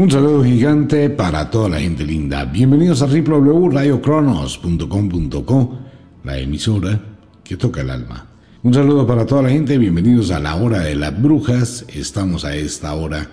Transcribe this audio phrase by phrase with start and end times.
[0.00, 2.46] Un saludo gigante para toda la gente linda.
[2.46, 5.78] Bienvenidos a www.radiocronos.com.co,
[6.24, 6.98] la emisora
[7.44, 8.26] que toca el alma.
[8.62, 11.84] Un saludo para toda la gente, bienvenidos a la hora de las brujas.
[11.88, 13.28] Estamos a esta hora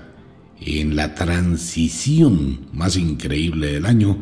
[0.60, 4.18] en la transición más increíble del año,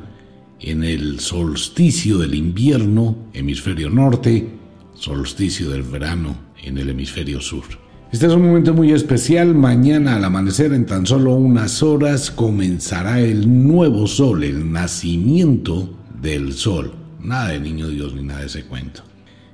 [0.60, 4.48] en el solsticio del invierno, hemisferio norte,
[4.94, 7.85] solsticio del verano en el hemisferio sur.
[8.16, 9.54] Este es un momento muy especial.
[9.56, 16.54] Mañana al amanecer, en tan solo unas horas, comenzará el nuevo sol, el nacimiento del
[16.54, 16.94] sol.
[17.22, 19.04] Nada de niño Dios ni nada de ese cuento.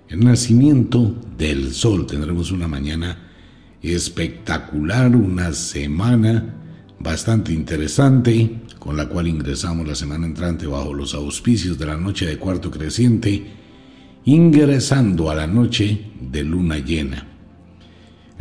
[0.10, 2.06] El nacimiento del sol.
[2.06, 3.18] Tendremos una mañana
[3.82, 6.54] espectacular, una semana
[7.00, 12.28] bastante interesante, con la cual ingresamos la semana entrante bajo los auspicios de la noche
[12.28, 13.44] de cuarto creciente,
[14.26, 17.31] ingresando a la noche de luna llena.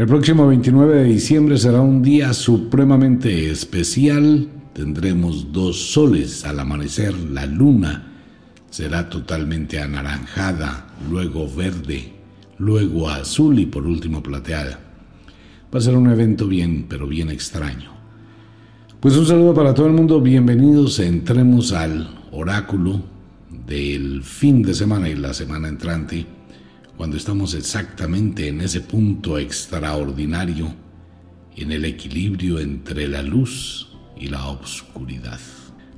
[0.00, 4.48] El próximo 29 de diciembre será un día supremamente especial.
[4.72, 7.12] Tendremos dos soles al amanecer.
[7.14, 8.10] La luna
[8.70, 12.14] será totalmente anaranjada, luego verde,
[12.56, 14.80] luego azul y por último plateada.
[15.70, 17.90] Va a ser un evento bien, pero bien extraño.
[19.00, 20.18] Pues un saludo para todo el mundo.
[20.22, 20.98] Bienvenidos.
[20.98, 23.02] Entremos al oráculo
[23.66, 26.39] del fin de semana y la semana entrante
[27.00, 30.70] cuando estamos exactamente en ese punto extraordinario,
[31.56, 35.40] en el equilibrio entre la luz y la oscuridad.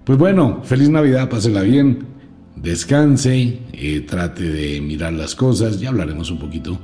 [0.05, 2.07] Pues bueno, feliz Navidad, pásela bien,
[2.55, 6.79] descanse, eh, trate de mirar las cosas, ya hablaremos un poquito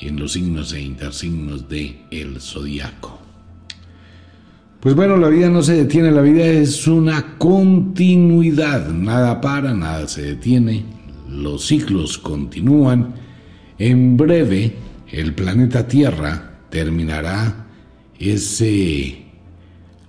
[0.00, 3.18] en los signos e intersignos de el zodiaco.
[4.80, 10.06] Pues bueno, la vida no se detiene, la vida es una continuidad, nada para, nada
[10.08, 10.84] se detiene,
[11.30, 13.24] los ciclos continúan
[13.78, 14.74] en breve,
[15.10, 17.66] el planeta Tierra terminará
[18.18, 19.24] ese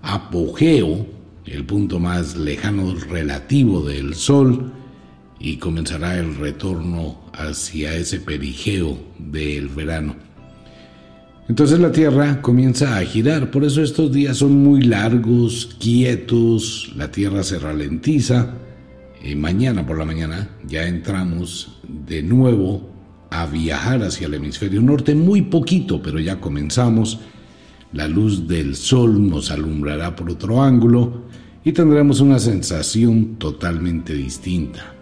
[0.01, 1.05] apogeo,
[1.45, 4.73] el punto más lejano relativo del Sol,
[5.39, 10.15] y comenzará el retorno hacia ese perigeo del verano.
[11.49, 17.11] Entonces la Tierra comienza a girar, por eso estos días son muy largos, quietos, la
[17.11, 18.53] Tierra se ralentiza.
[19.23, 22.96] Y mañana por la mañana ya entramos de nuevo
[23.29, 27.19] a viajar hacia el hemisferio norte, muy poquito, pero ya comenzamos.
[27.93, 31.23] La luz del sol nos alumbrará por otro ángulo
[31.63, 34.93] y tendremos una sensación totalmente distinta.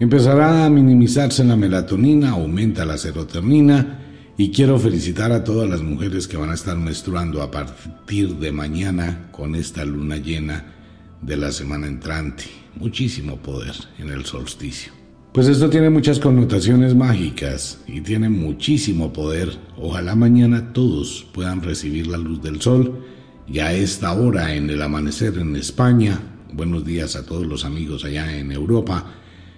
[0.00, 4.00] Empezará a minimizarse la melatonina, aumenta la serotonina
[4.36, 8.50] y quiero felicitar a todas las mujeres que van a estar menstruando a partir de
[8.50, 10.74] mañana con esta luna llena
[11.22, 12.44] de la semana entrante.
[12.74, 15.03] Muchísimo poder en el solsticio.
[15.34, 19.48] Pues esto tiene muchas connotaciones mágicas y tiene muchísimo poder.
[19.76, 23.04] Ojalá mañana todos puedan recibir la luz del sol
[23.48, 26.20] y a esta hora en el amanecer en España.
[26.52, 29.06] Buenos días a todos los amigos allá en Europa.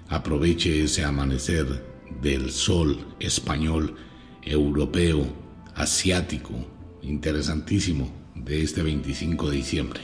[0.09, 1.67] Aproveche ese amanecer
[2.23, 3.97] del sol español,
[4.45, 5.27] europeo,
[5.75, 6.55] asiático,
[7.03, 10.01] interesantísimo de este 25 de diciembre.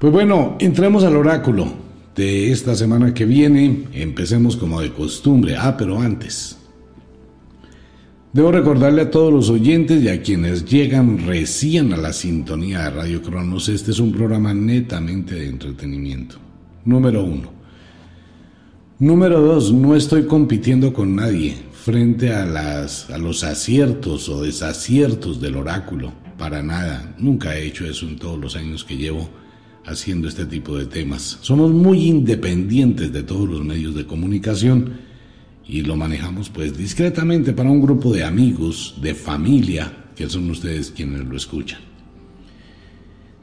[0.00, 1.86] Pues bueno, entremos al oráculo
[2.18, 3.84] de esta semana que viene.
[3.94, 5.56] Empecemos como de costumbre.
[5.56, 6.58] Ah, pero antes.
[8.32, 12.90] Debo recordarle a todos los oyentes y a quienes llegan recién a la sintonía de
[12.90, 16.36] Radio Cronos, este es un programa netamente de entretenimiento.
[16.84, 17.50] Número uno.
[18.98, 25.40] Número dos, no estoy compitiendo con nadie frente a, las, a los aciertos o desaciertos
[25.40, 26.12] del oráculo.
[26.36, 27.14] Para nada.
[27.18, 29.28] Nunca he hecho eso en todos los años que llevo
[29.88, 31.38] haciendo este tipo de temas.
[31.40, 34.92] Somos muy independientes de todos los medios de comunicación
[35.66, 40.90] y lo manejamos pues discretamente para un grupo de amigos, de familia, que son ustedes
[40.90, 41.80] quienes lo escuchan.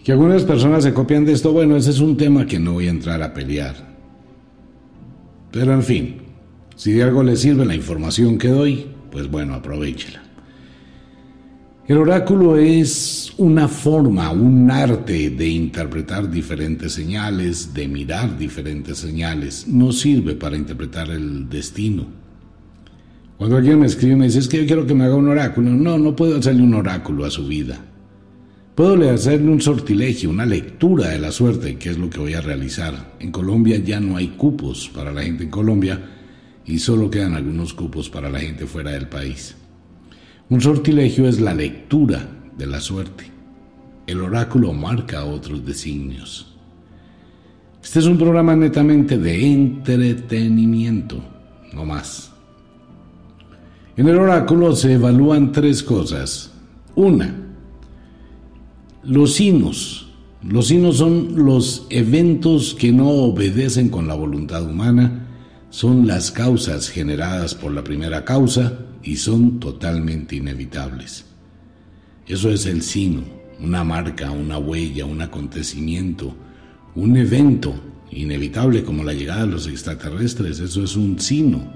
[0.04, 2.88] Que algunas personas se copian de esto, bueno, ese es un tema que no voy
[2.88, 3.96] a entrar a pelear.
[5.52, 6.16] Pero en fin,
[6.76, 10.25] si de algo le sirve la información que doy, pues bueno, aprovechela.
[11.88, 19.68] El oráculo es una forma, un arte de interpretar diferentes señales, de mirar diferentes señales.
[19.68, 22.08] No sirve para interpretar el destino.
[23.38, 25.28] Cuando alguien me escribe y me dice, es que yo quiero que me haga un
[25.28, 25.70] oráculo.
[25.70, 27.80] No, no puedo hacerle un oráculo a su vida.
[28.74, 32.42] Puedo hacerle un sortilegio, una lectura de la suerte, que es lo que voy a
[32.42, 33.14] realizar.
[33.20, 36.02] En Colombia ya no hay cupos para la gente en Colombia
[36.66, 39.56] y solo quedan algunos cupos para la gente fuera del país.
[40.48, 43.26] Un sortilegio es la lectura de la suerte.
[44.06, 46.54] El oráculo marca otros designios.
[47.84, 51.18] Este es un programa netamente de entretenimiento,
[51.74, 52.32] no más.
[53.98, 56.52] En el oráculo se evalúan tres cosas.
[56.96, 57.42] Una,
[59.04, 60.14] Los sinos.
[60.44, 65.25] Los sinos son los eventos que no obedecen con la voluntad humana,
[65.76, 71.26] son las causas generadas por la primera causa y son totalmente inevitables.
[72.26, 73.24] Eso es el sino,
[73.60, 76.34] una marca, una huella, un acontecimiento,
[76.96, 77.76] un evento
[78.10, 80.62] inevitable como la llegada de los extraterrestres.
[80.62, 81.74] Eso es un sino,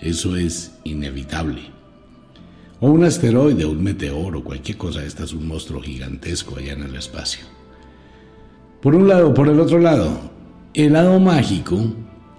[0.00, 1.62] eso es inevitable.
[2.78, 6.94] O un asteroide, un meteoro, cualquier cosa, esta es un monstruo gigantesco allá en el
[6.94, 7.44] espacio.
[8.80, 10.16] Por un lado, por el otro lado,
[10.74, 11.92] el lado mágico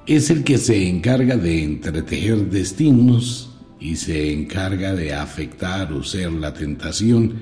[0.07, 6.31] es el que se encarga de entretejer destinos y se encarga de afectar o ser
[6.31, 7.33] la tentación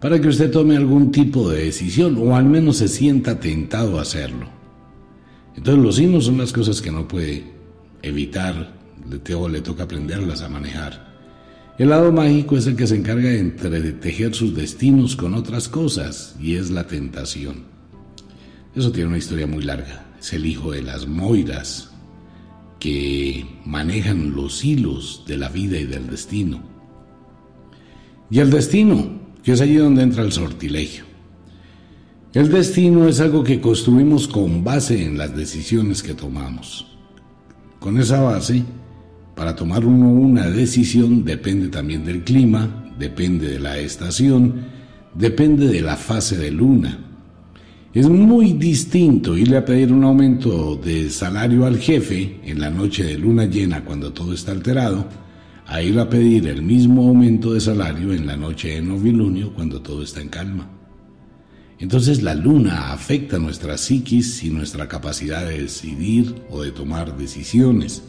[0.00, 4.02] para que usted tome algún tipo de decisión o al menos se sienta tentado a
[4.02, 4.50] hacerlo.
[5.56, 7.44] Entonces los signos son las cosas que no puede
[8.02, 8.74] evitar,
[9.08, 11.14] le, le toca aprenderlas a manejar.
[11.78, 16.36] El lado mágico es el que se encarga de entretejer sus destinos con otras cosas
[16.38, 17.64] y es la tentación.
[18.76, 20.04] Eso tiene una historia muy larga.
[20.20, 21.93] Es el hijo de las Moiras
[22.84, 26.60] que manejan los hilos de la vida y del destino.
[28.28, 31.04] Y el destino, que es allí donde entra el sortilegio.
[32.34, 36.98] El destino es algo que construimos con base en las decisiones que tomamos.
[37.80, 38.62] Con esa base
[39.34, 44.66] para tomar uno una decisión depende también del clima, depende de la estación,
[45.14, 46.98] depende de la fase de luna.
[47.94, 53.04] Es muy distinto irle a pedir un aumento de salario al jefe en la noche
[53.04, 55.06] de luna llena cuando todo está alterado,
[55.64, 59.80] a ir a pedir el mismo aumento de salario en la noche de novilunio cuando
[59.80, 60.68] todo está en calma.
[61.78, 68.02] Entonces la luna afecta nuestra psiquis y nuestra capacidad de decidir o de tomar decisiones.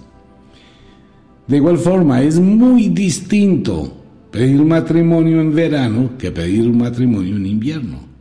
[1.46, 7.46] De igual forma, es muy distinto pedir matrimonio en verano que pedir un matrimonio en
[7.46, 8.14] invierno,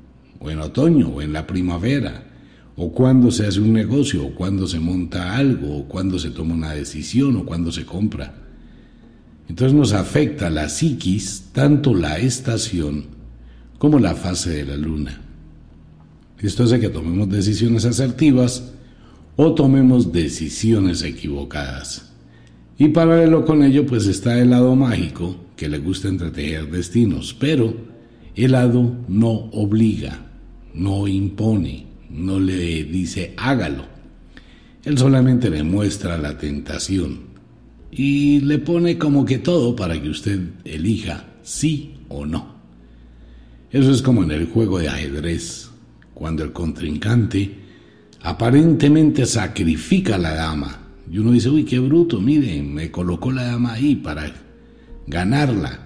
[0.44, 2.22] o en otoño, o en la primavera,
[2.76, 6.54] o cuando se hace un negocio, o cuando se monta algo, o cuando se toma
[6.54, 8.34] una decisión, o cuando se compra.
[9.48, 13.06] Entonces nos afecta la psiquis, tanto la estación
[13.78, 15.20] como la fase de la luna.
[16.40, 18.70] Esto hace que tomemos decisiones asertivas
[19.36, 22.12] o tomemos decisiones equivocadas.
[22.76, 27.74] Y paralelo con ello, pues está el lado mágico, que le gusta entretejer destinos, pero
[28.34, 30.23] el lado no obliga,
[30.74, 33.86] no impone, no le dice hágalo.
[34.84, 37.20] Él solamente le muestra la tentación
[37.90, 42.54] y le pone como que todo para que usted elija sí o no.
[43.70, 45.70] Eso es como en el juego de ajedrez,
[46.12, 47.54] cuando el contrincante
[48.22, 50.80] aparentemente sacrifica a la dama
[51.10, 54.32] y uno dice, uy, qué bruto, mire, me colocó la dama ahí para
[55.06, 55.83] ganarla.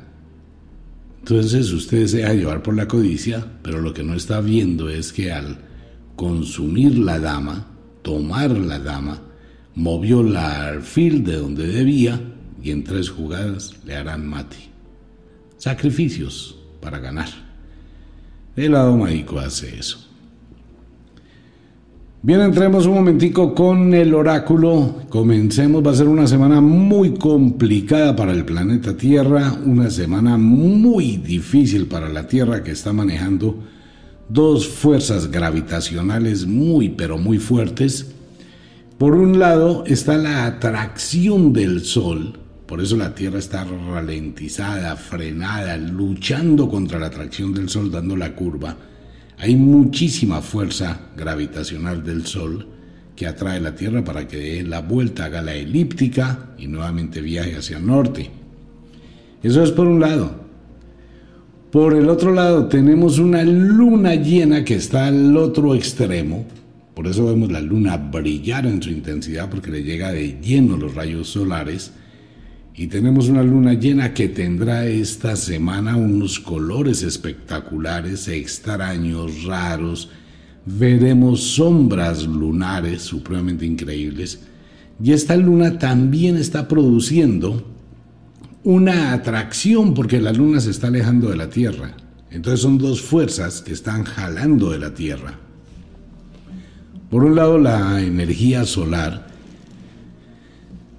[1.30, 5.12] Entonces usted se deja llevar por la codicia, pero lo que no está viendo es
[5.12, 5.58] que al
[6.16, 7.66] consumir la dama,
[8.00, 9.20] tomar la dama,
[9.74, 12.18] movió la alfil de donde debía
[12.62, 14.56] y en tres jugadas le harán mate.
[15.58, 17.28] Sacrificios para ganar.
[18.56, 20.07] El lado mágico hace eso.
[22.28, 24.96] Bien, entremos un momentico con el oráculo.
[25.08, 31.16] Comencemos, va a ser una semana muy complicada para el planeta Tierra, una semana muy
[31.16, 33.58] difícil para la Tierra que está manejando
[34.28, 38.10] dos fuerzas gravitacionales muy pero muy fuertes.
[38.98, 45.78] Por un lado está la atracción del Sol, por eso la Tierra está ralentizada, frenada,
[45.78, 48.76] luchando contra la atracción del Sol, dando la curva
[49.38, 52.66] hay muchísima fuerza gravitacional del Sol
[53.14, 57.56] que atrae la Tierra para que dé la vuelta, haga la elíptica y nuevamente viaje
[57.56, 58.30] hacia el norte.
[59.42, 60.48] Eso es por un lado.
[61.70, 66.46] Por el otro lado tenemos una luna llena que está al otro extremo.
[66.94, 70.94] Por eso vemos la luna brillar en su intensidad porque le llega de lleno los
[70.94, 71.92] rayos solares
[72.78, 80.10] y tenemos una luna llena que tendrá esta semana unos colores espectaculares, extraños, raros.
[80.64, 84.42] Veremos sombras lunares supremamente increíbles.
[85.02, 87.66] Y esta luna también está produciendo
[88.62, 91.96] una atracción porque la luna se está alejando de la Tierra.
[92.30, 95.34] Entonces son dos fuerzas que están jalando de la Tierra.
[97.10, 99.27] Por un lado la energía solar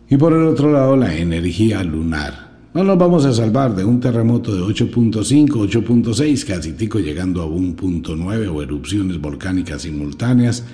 [0.10, 2.50] y por el otro lado la energía lunar.
[2.74, 7.48] No nos vamos a salvar de un terremoto de 8.5, 8.6, casi tico llegando a
[7.48, 10.66] 1.9 o erupciones volcánicas simultáneas.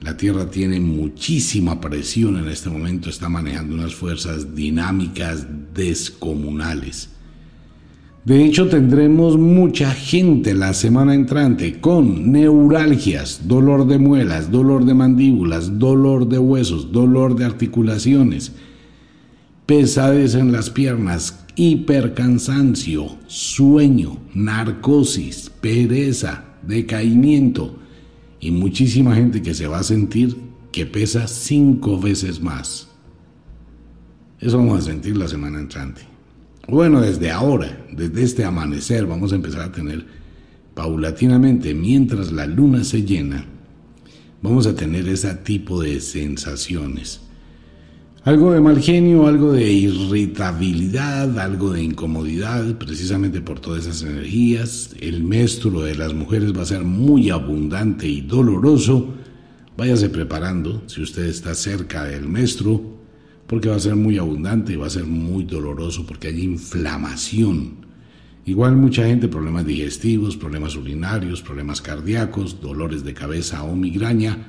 [0.00, 7.10] La Tierra tiene muchísima presión en este momento, está manejando unas fuerzas dinámicas descomunales.
[8.24, 14.94] De hecho, tendremos mucha gente la semana entrante con neuralgias, dolor de muelas, dolor de
[14.94, 18.52] mandíbulas, dolor de huesos, dolor de articulaciones,
[19.66, 27.78] pesadez en las piernas, hipercansancio, sueño, narcosis, pereza, decaimiento
[28.40, 30.36] y muchísima gente que se va a sentir
[30.72, 32.88] que pesa cinco veces más.
[34.40, 36.02] Eso vamos a sentir la semana entrante.
[36.66, 40.06] Bueno, desde ahora, desde este amanecer, vamos a empezar a tener
[40.74, 43.44] paulatinamente, mientras la luna se llena,
[44.40, 47.20] vamos a tener ese tipo de sensaciones.
[48.24, 54.94] Algo de mal genio, algo de irritabilidad, algo de incomodidad, precisamente por todas esas energías.
[55.00, 59.08] El menstruo de las mujeres va a ser muy abundante y doloroso.
[59.76, 62.96] Váyase preparando si usted está cerca del menstruo
[63.48, 67.78] porque va a ser muy abundante y va a ser muy doloroso porque hay inflamación.
[68.46, 74.46] Igual mucha gente, problemas digestivos, problemas urinarios, problemas cardíacos, dolores de cabeza o migraña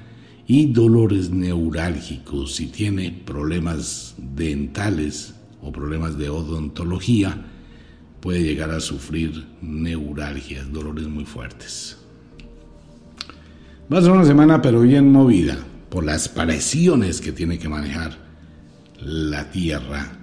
[0.47, 2.55] y dolores neurálgicos.
[2.55, 7.45] Si tiene problemas dentales o problemas de odontología,
[8.19, 11.97] puede llegar a sufrir neuralgias, dolores muy fuertes.
[13.91, 15.57] Va a ser una semana pero bien movida
[15.89, 18.17] por las presiones que tiene que manejar
[19.00, 20.19] la Tierra.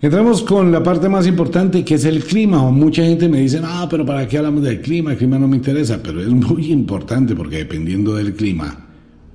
[0.00, 2.70] Entramos con la parte más importante que es el clima.
[2.70, 5.10] mucha gente me dice, ah, pero ¿para qué hablamos del clima?
[5.10, 8.87] El clima no me interesa, pero es muy importante porque dependiendo del clima,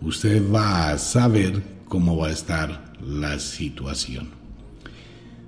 [0.03, 4.29] usted va a saber cómo va a estar la situación.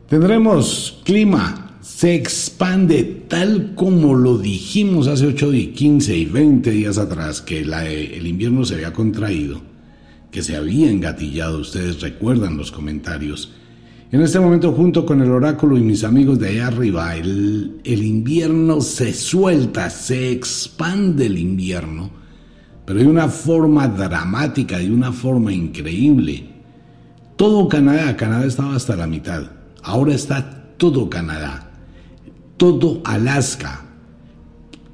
[0.10, 7.42] Tendremos clima, se expande tal como lo dijimos hace 8, 15 y 20 días atrás,
[7.42, 9.76] que el invierno se había contraído
[10.36, 13.54] que se había engatillado, ustedes recuerdan los comentarios.
[14.12, 18.04] En este momento, junto con el oráculo y mis amigos de allá arriba, el, el
[18.04, 22.12] invierno se suelta, se expande el invierno,
[22.86, 26.46] pero de una forma dramática, de una forma increíble.
[27.36, 29.44] Todo Canadá, Canadá estaba hasta la mitad,
[29.84, 31.70] ahora está todo Canadá,
[32.58, 33.86] todo Alaska,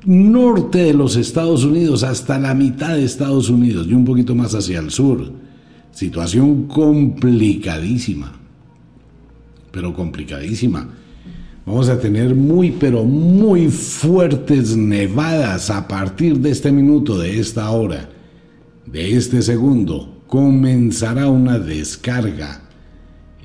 [0.06, 4.56] norte de los Estados Unidos hasta la mitad de Estados Unidos y un poquito más
[4.56, 5.32] hacia el sur.
[5.92, 8.32] Situación complicadísima,
[9.72, 10.88] pero complicadísima.
[11.66, 17.70] Vamos a tener muy, pero muy fuertes nevadas a partir de este minuto, de esta
[17.70, 18.10] hora,
[18.88, 20.24] de este segundo.
[20.26, 22.62] Comenzará una descarga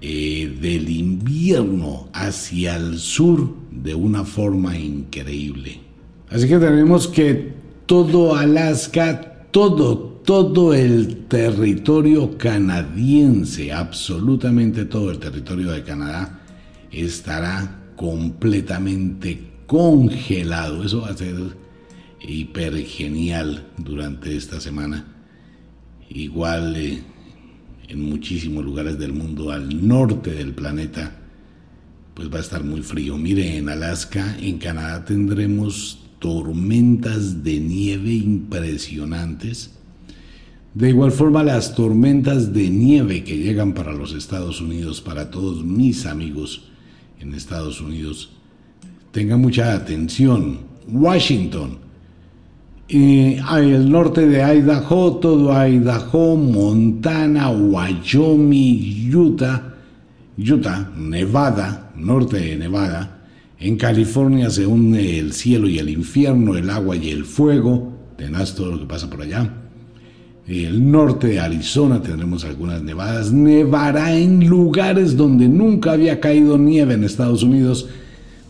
[0.01, 5.81] eh, del invierno hacia el sur de una forma increíble.
[6.31, 7.53] Así que tenemos que
[7.85, 16.41] todo Alaska, todo, todo el territorio canadiense, absolutamente todo el territorio de Canadá,
[16.91, 20.85] estará completamente congelado.
[20.85, 21.35] Eso va a ser
[22.21, 25.07] hiper genial durante esta semana.
[26.09, 27.03] Igual eh,
[27.89, 31.17] en muchísimos lugares del mundo al norte del planeta,
[32.15, 33.19] pues va a estar muy frío.
[33.19, 39.73] Mire, en Alaska, en Canadá tendremos tormentas de nieve impresionantes.
[40.75, 45.65] De igual forma, las tormentas de nieve que llegan para los Estados Unidos, para todos
[45.65, 46.71] mis amigos
[47.21, 48.31] en Estados Unidos,
[49.13, 50.61] tengan mucha atención.
[50.89, 51.79] Washington,
[52.89, 59.75] eh, el norte de Idaho, todo Idaho, Montana, Wyoming, Utah,
[60.39, 63.17] Utah, Nevada, norte de Nevada,
[63.59, 67.93] en California se une el cielo y el infierno, el agua y el fuego.
[68.17, 69.51] Tenás todo lo que pasa por allá.
[70.47, 73.33] El norte de Arizona tendremos algunas nevadas.
[73.33, 77.89] Nevará en lugares donde nunca había caído nieve en Estados Unidos.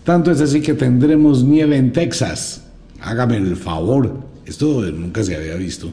[0.05, 2.65] Tanto es así que tendremos nieve en Texas.
[3.01, 4.21] Hágame el favor.
[4.45, 5.93] Esto nunca se había visto.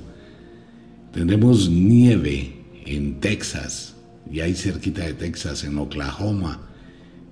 [1.14, 2.54] Tendremos nieve
[2.86, 3.96] en Texas.
[4.30, 6.60] Y ahí cerquita de Texas, en Oklahoma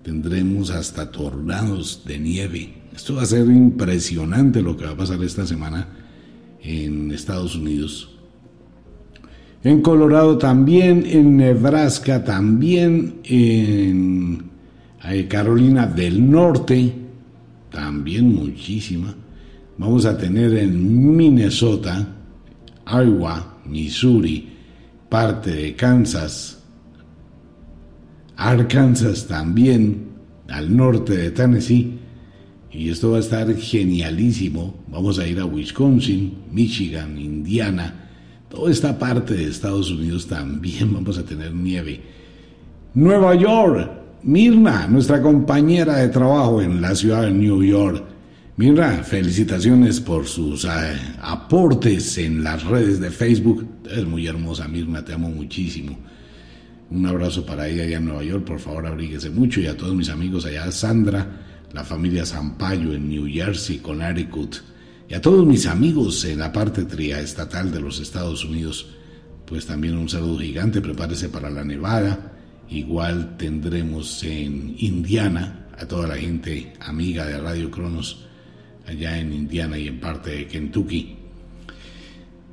[0.04, 2.74] tendremos hasta tornados de nieve.
[2.96, 5.88] Esto va a ser impresionante lo que va a pasar esta semana
[6.62, 8.11] en Estados Unidos.
[9.64, 14.44] En Colorado también, en Nebraska también, en
[15.04, 16.94] eh, Carolina del Norte
[17.70, 19.16] también muchísima.
[19.78, 22.08] Vamos a tener en Minnesota,
[22.88, 24.50] Iowa, Missouri,
[25.10, 26.64] parte de Kansas,
[28.36, 30.10] Arkansas también,
[30.50, 32.00] al norte de Tennessee.
[32.72, 34.84] Y esto va a estar genialísimo.
[34.90, 38.11] Vamos a ir a Wisconsin, Michigan, Indiana.
[38.52, 42.02] Toda esta parte de Estados Unidos también vamos a tener nieve.
[42.94, 43.90] Nueva York,
[44.24, 48.04] Mirna, nuestra compañera de trabajo en la ciudad de New York.
[48.58, 50.70] Mirna, felicitaciones por sus eh,
[51.22, 53.66] aportes en las redes de Facebook.
[53.90, 55.98] Es muy hermosa, Mirna, te amo muchísimo.
[56.90, 59.96] Un abrazo para ella allá en Nueva York, por favor abríguese mucho y a todos
[59.96, 61.26] mis amigos allá, Sandra,
[61.72, 64.58] la familia Zampayo en New Jersey, Connecticut,
[65.12, 68.88] y a todos mis amigos en la parte triestatal de los Estados Unidos,
[69.46, 72.32] pues también un saludo gigante, prepárese para la nevada,
[72.70, 78.26] igual tendremos en Indiana a toda la gente amiga de Radio Cronos
[78.88, 81.18] allá en Indiana y en parte de Kentucky.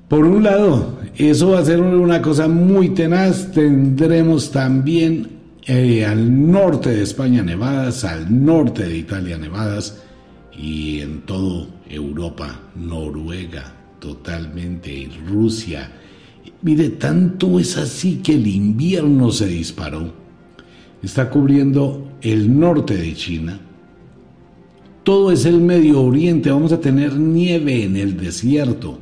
[0.09, 3.53] Por un lado, eso va a ser una cosa muy tenaz.
[3.53, 5.29] Tendremos también
[5.65, 10.03] eh, al norte de España nevadas, al norte de Italia nevadas
[10.59, 15.91] y en todo Europa, Noruega totalmente, y Rusia.
[16.63, 20.13] Mire, tanto es así que el invierno se disparó.
[21.03, 23.61] Está cubriendo el norte de China.
[25.03, 26.51] Todo es el Medio Oriente.
[26.51, 29.01] Vamos a tener nieve en el desierto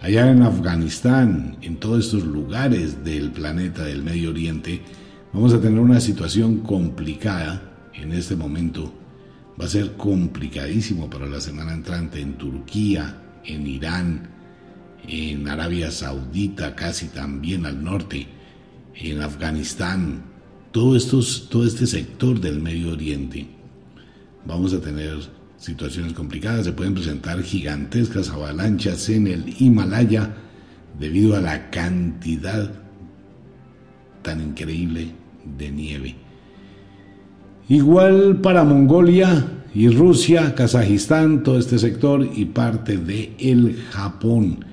[0.00, 4.80] allá en Afganistán, en todos estos lugares del planeta del Medio Oriente,
[5.32, 7.62] vamos a tener una situación complicada
[7.94, 8.92] en este momento.
[9.60, 13.14] Va a ser complicadísimo para la semana entrante en Turquía,
[13.44, 14.30] en Irán,
[15.06, 18.26] en Arabia Saudita, casi también al norte,
[18.94, 20.22] en Afganistán,
[20.72, 23.48] todo, estos, todo este sector del Medio Oriente.
[24.46, 25.18] Vamos a tener
[25.58, 30.36] situaciones complicadas, se pueden presentar gigantescas avalanchas en el Himalaya
[30.98, 32.72] debido a la cantidad
[34.22, 35.10] tan increíble
[35.58, 36.19] de nieve.
[37.70, 44.64] Igual para Mongolia y Rusia, Kazajistán, todo este sector y parte de el Japón.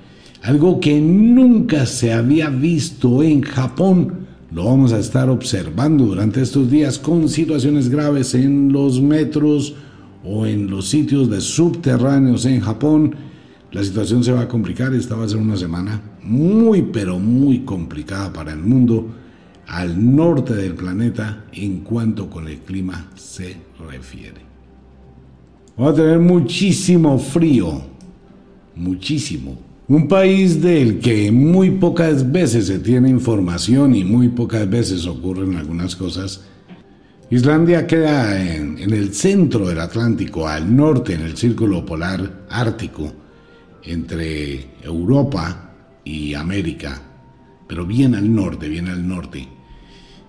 [0.41, 4.25] Algo que nunca se había visto en Japón.
[4.51, 9.75] Lo vamos a estar observando durante estos días con situaciones graves en los metros,
[10.23, 13.13] o en los sitios de subterráneos en Japón,
[13.73, 14.95] la situación se va a complicar.
[14.95, 19.07] Esta va a ser una semana muy, pero muy complicada para el mundo
[19.67, 24.41] al norte del planeta en cuanto con el clima se refiere.
[25.80, 27.82] Va a tener muchísimo frío,
[28.75, 29.58] muchísimo.
[29.88, 35.56] Un país del que muy pocas veces se tiene información y muy pocas veces ocurren
[35.56, 36.41] algunas cosas
[37.30, 43.12] Islandia queda en, el centro del Atlántico, al norte, en el círculo polar ártico,
[43.84, 45.73] entre Europa
[46.06, 47.01] y América,
[47.67, 49.45] pero bien al norte, bien al norte.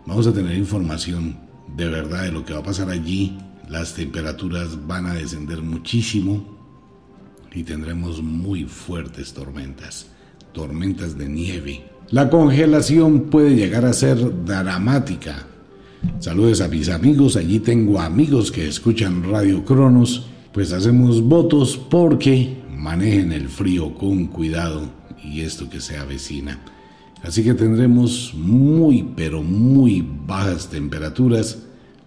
[0.09, 1.37] Vamos a tener información
[1.77, 3.39] de verdad de lo que va a pasar allí.
[3.69, 6.57] Las temperaturas van a descender muchísimo
[7.55, 10.09] y tendremos muy fuertes tormentas,
[10.53, 11.85] tormentas de nieve.
[12.11, 15.47] La congelación puede llegar a ser dramática
[16.21, 22.57] Saludos a mis amigos, allí tengo amigos que escuchan Radio Cronos, pues hacemos votos porque
[22.75, 24.89] manejen el frío con cuidado
[25.23, 26.59] y esto que se avecina.
[27.23, 31.59] Así que tendremos muy pero muy bajas temperaturas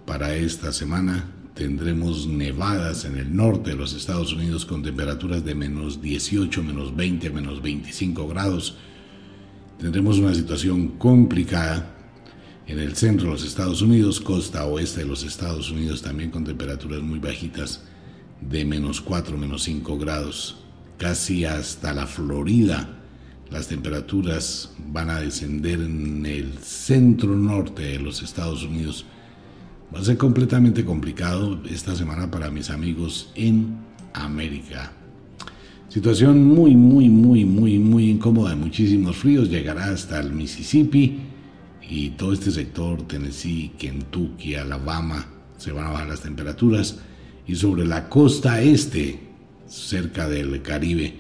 [0.06, 1.30] para esta semana.
[1.54, 6.96] Tendremos nevadas en el norte de los Estados Unidos con temperaturas de menos 18, menos
[6.96, 8.78] 20, menos 25 grados.
[9.80, 11.98] Tendremos una situación complicada
[12.68, 16.46] en el centro de los Estados Unidos, costa oeste de los Estados Unidos también con
[16.46, 17.82] temperaturas muy bajitas
[18.40, 20.58] de menos 4, menos 5 grados,
[20.98, 23.01] casi hasta la Florida.
[23.52, 29.06] Las temperaturas van a descender en el centro norte de los Estados Unidos.
[29.94, 33.76] Va a ser completamente complicado esta semana para mis amigos en
[34.14, 34.94] América.
[35.90, 39.50] Situación muy, muy, muy, muy, muy incómoda, muchísimos fríos.
[39.50, 41.20] Llegará hasta el Mississippi
[41.90, 45.26] y todo este sector, Tennessee, Kentucky, Alabama,
[45.58, 47.00] se van a bajar las temperaturas.
[47.46, 49.20] Y sobre la costa este,
[49.68, 51.16] cerca del Caribe,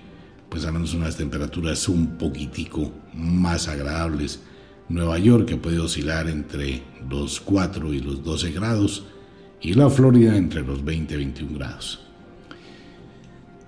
[0.51, 4.41] pues al menos unas temperaturas un poquitico más agradables.
[4.89, 9.05] Nueva York que puede oscilar entre los 4 y los 12 grados
[9.61, 12.05] y la Florida entre los 20 y 21 grados.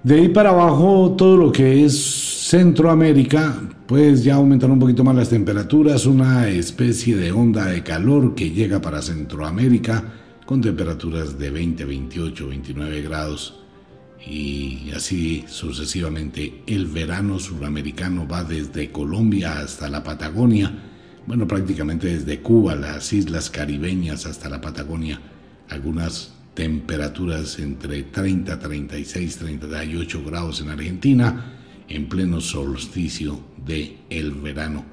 [0.04, 1.98] De ahí para abajo todo lo que es
[2.50, 8.36] Centroamérica, pues ya aumentaron un poquito más las temperaturas, una especie de onda de calor
[8.36, 10.04] que llega para Centroamérica
[10.46, 13.63] con temperaturas de 20, 28, 29 grados
[14.26, 16.64] y así sucesivamente.
[16.68, 20.72] El verano suramericano va desde Colombia hasta la Patagonia,
[21.26, 25.22] bueno, prácticamente desde Cuba, las islas caribeñas hasta la Patagonia,
[25.70, 31.54] algunas temperaturas entre 30, 36, 38 grados en Argentina,
[31.88, 34.86] en pleno solsticio de el verano.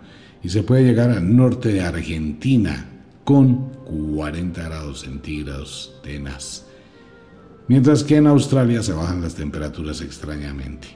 [0.42, 2.86] Y se puede llegar al norte de Argentina,
[3.24, 6.64] con 40 grados centígrados tenaz.
[7.70, 10.88] Mientras que en Australia se bajan las temperaturas extrañamente.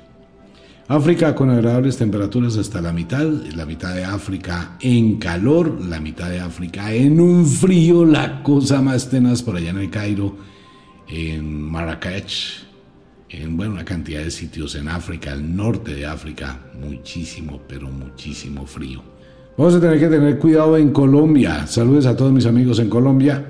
[0.89, 6.29] África con agradables temperaturas hasta la mitad, la mitad de África en calor, la mitad
[6.29, 10.35] de África en un frío, la cosa más tenaz por allá en el Cairo,
[11.07, 12.67] en Marrakech,
[13.29, 18.67] en bueno, una cantidad de sitios en África, el norte de África, muchísimo, pero muchísimo
[18.67, 19.01] frío.
[19.57, 21.69] Vamos a tener que tener cuidado en Colombia.
[21.69, 23.47] Saludos a todos mis amigos en Colombia.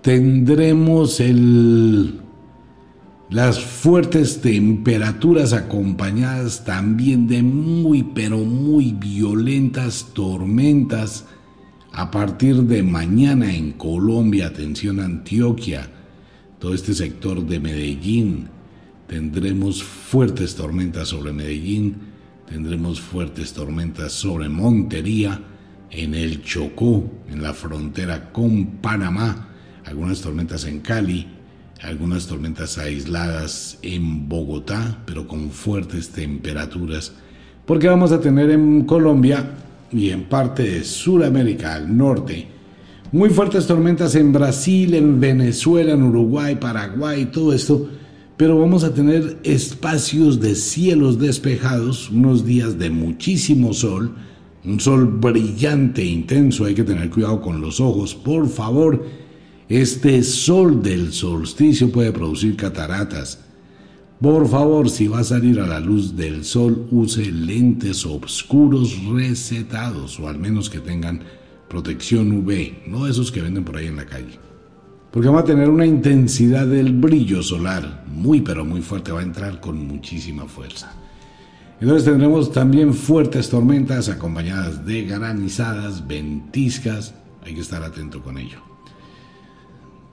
[0.00, 2.21] Tendremos el
[3.32, 11.24] las fuertes temperaturas acompañadas también de muy pero muy violentas tormentas
[11.92, 15.88] a partir de mañana en Colombia, atención Antioquia,
[16.58, 18.48] todo este sector de Medellín,
[19.06, 21.96] tendremos fuertes tormentas sobre Medellín,
[22.46, 25.40] tendremos fuertes tormentas sobre Montería,
[25.90, 29.48] en el Chocó, en la frontera con Panamá,
[29.86, 31.28] algunas tormentas en Cali,
[31.82, 37.12] algunas tormentas aisladas en Bogotá, pero con fuertes temperaturas,
[37.66, 39.50] porque vamos a tener en Colombia
[39.90, 42.46] y en parte de Sudamérica al norte,
[43.10, 47.88] muy fuertes tormentas en Brasil, en Venezuela, en Uruguay, Paraguay, todo esto,
[48.36, 54.14] pero vamos a tener espacios de cielos despejados, unos días de muchísimo sol,
[54.64, 59.04] un sol brillante, intenso, hay que tener cuidado con los ojos, por favor,
[59.80, 63.38] este sol del solsticio puede producir cataratas.
[64.20, 70.20] Por favor, si va a salir a la luz del sol, use lentes oscuros recetados
[70.20, 71.22] o al menos que tengan
[71.68, 74.38] protección UV, no esos que venden por ahí en la calle.
[75.10, 79.24] Porque va a tener una intensidad del brillo solar muy pero muy fuerte, va a
[79.24, 80.92] entrar con muchísima fuerza.
[81.80, 88.71] Entonces tendremos también fuertes tormentas acompañadas de granizadas, ventiscas, hay que estar atento con ello.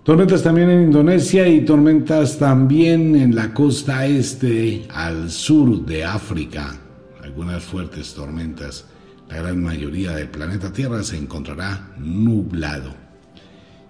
[0.04, 6.76] Tormentas también en Indonesia y tormentas también en la costa este al sur de África.
[7.22, 8.86] Algunas fuertes tormentas.
[9.30, 12.96] La gran mayoría del planeta Tierra se encontrará nublado.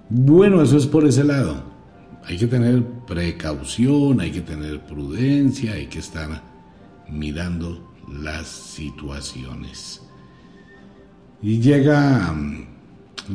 [0.09, 1.63] Bueno, eso es por ese lado.
[2.25, 6.41] Hay que tener precaución, hay que tener prudencia, hay que estar
[7.07, 10.01] mirando las situaciones.
[11.41, 12.35] Y llega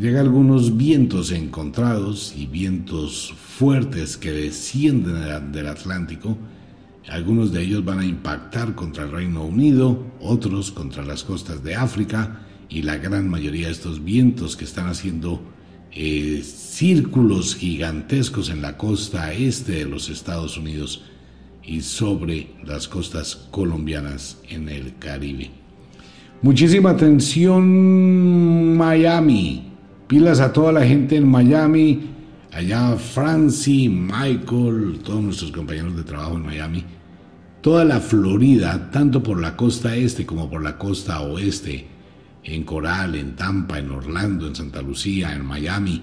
[0.01, 6.37] llega algunos vientos encontrados y vientos fuertes que descienden del Atlántico.
[7.09, 11.77] Algunos de ellos van a impactar contra el Reino Unido, otros contra las costas de
[11.77, 15.43] África y la gran mayoría de estos vientos que están haciendo
[15.93, 21.05] eh, círculos gigantescos en la costa este de los Estados Unidos
[21.63, 25.51] y sobre las costas colombianas en el Caribe.
[26.43, 29.74] Muchísima atención Miami.
[30.07, 32.11] Pilas a toda la gente en Miami,
[32.53, 36.85] allá Francie, Michael, todos nuestros compañeros de trabajo en Miami,
[37.63, 41.87] toda la Florida, tanto por la costa este como por la costa oeste,
[42.43, 46.03] en Coral, en Tampa, en Orlando, en Santa Lucía, en Miami,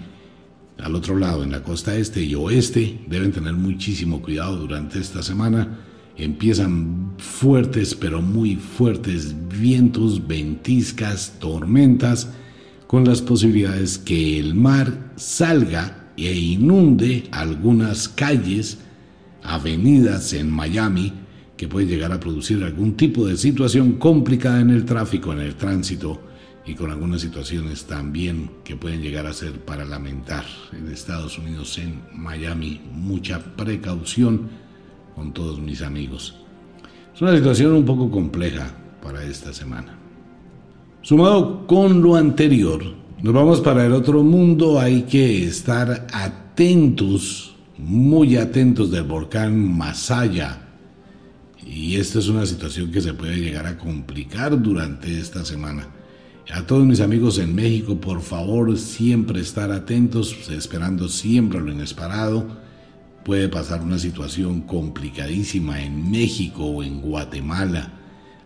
[0.80, 5.22] al otro lado, en la costa este y oeste, deben tener muchísimo cuidado durante esta
[5.22, 5.78] semana.
[6.18, 12.30] Empiezan fuertes, pero muy fuertes vientos, ventiscas, tormentas
[12.92, 18.80] con las posibilidades que el mar salga e inunde algunas calles,
[19.44, 21.14] avenidas en Miami,
[21.56, 25.56] que puede llegar a producir algún tipo de situación complicada en el tráfico, en el
[25.56, 26.22] tránsito
[26.66, 31.78] y con algunas situaciones también que pueden llegar a ser para lamentar en Estados Unidos,
[31.78, 32.82] en Miami.
[32.92, 34.50] Mucha precaución
[35.16, 36.36] con todos mis amigos.
[37.16, 38.70] Es una situación un poco compleja
[39.02, 40.01] para esta semana.
[41.04, 42.84] Sumado con lo anterior,
[43.24, 50.62] nos vamos para el otro mundo, hay que estar atentos, muy atentos del volcán Masaya.
[51.66, 55.88] Y esta es una situación que se puede llegar a complicar durante esta semana.
[56.54, 62.46] A todos mis amigos en México, por favor, siempre estar atentos, esperando siempre lo inesperado.
[63.26, 67.92] Puede pasar una situación complicadísima en México o en Guatemala.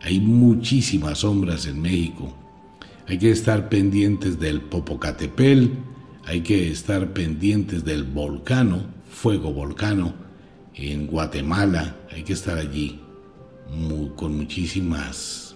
[0.01, 2.44] Hay muchísimas sombras en México
[3.07, 5.71] hay que estar pendientes del Popocatepel,
[6.25, 10.13] hay que estar pendientes del volcano, fuego volcano,
[10.73, 12.99] en Guatemala, hay que estar allí
[14.15, 15.55] con muchísimas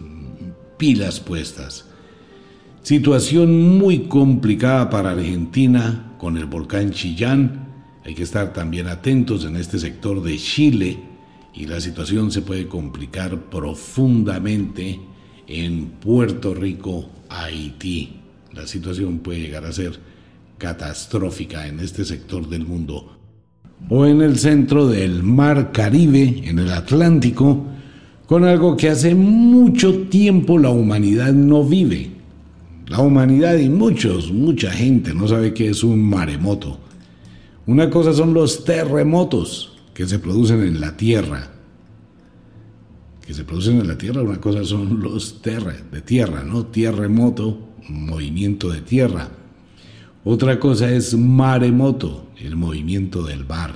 [0.77, 1.85] pilas puestas.
[2.83, 7.67] Situación muy complicada para Argentina con el volcán Chillán.
[8.05, 10.99] Hay que estar también atentos en este sector de Chile
[11.53, 14.99] y la situación se puede complicar profundamente
[15.49, 18.13] en Puerto Rico, Haití.
[18.53, 19.99] La situación puede llegar a ser
[20.57, 23.17] catastrófica en este sector del mundo.
[23.89, 27.65] O en el centro del mar Caribe, en el Atlántico,
[28.27, 32.11] con algo que hace mucho tiempo la humanidad no vive.
[32.87, 36.79] La humanidad y muchos, mucha gente no sabe qué es un maremoto.
[37.65, 41.58] Una cosa son los terremotos que se producen en la Tierra.
[43.29, 46.65] Que se producen en la Tierra, una cosa son los terra, de tierra, ¿no?
[46.65, 49.29] Tierremoto, movimiento de tierra.
[50.23, 53.75] Otra cosa es maremoto, el movimiento del mar.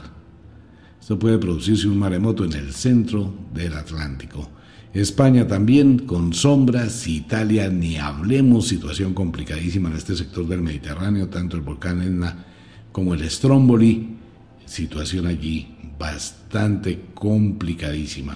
[0.99, 4.49] Esto puede producirse un maremoto en el centro del Atlántico.
[4.91, 11.57] España también con sombras, Italia ni hablemos, situación complicadísima en este sector del Mediterráneo, tanto
[11.57, 12.43] el volcán Etna
[12.91, 14.17] como el Stromboli,
[14.65, 18.35] situación allí bastante complicadísima.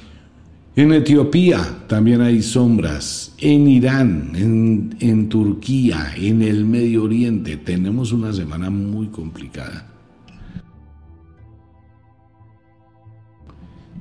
[0.78, 4.34] En Etiopía también hay sombras, en Irán,
[5.00, 9.88] en, Turquía, en el Medio Oriente, tenemos una semana muy complicada.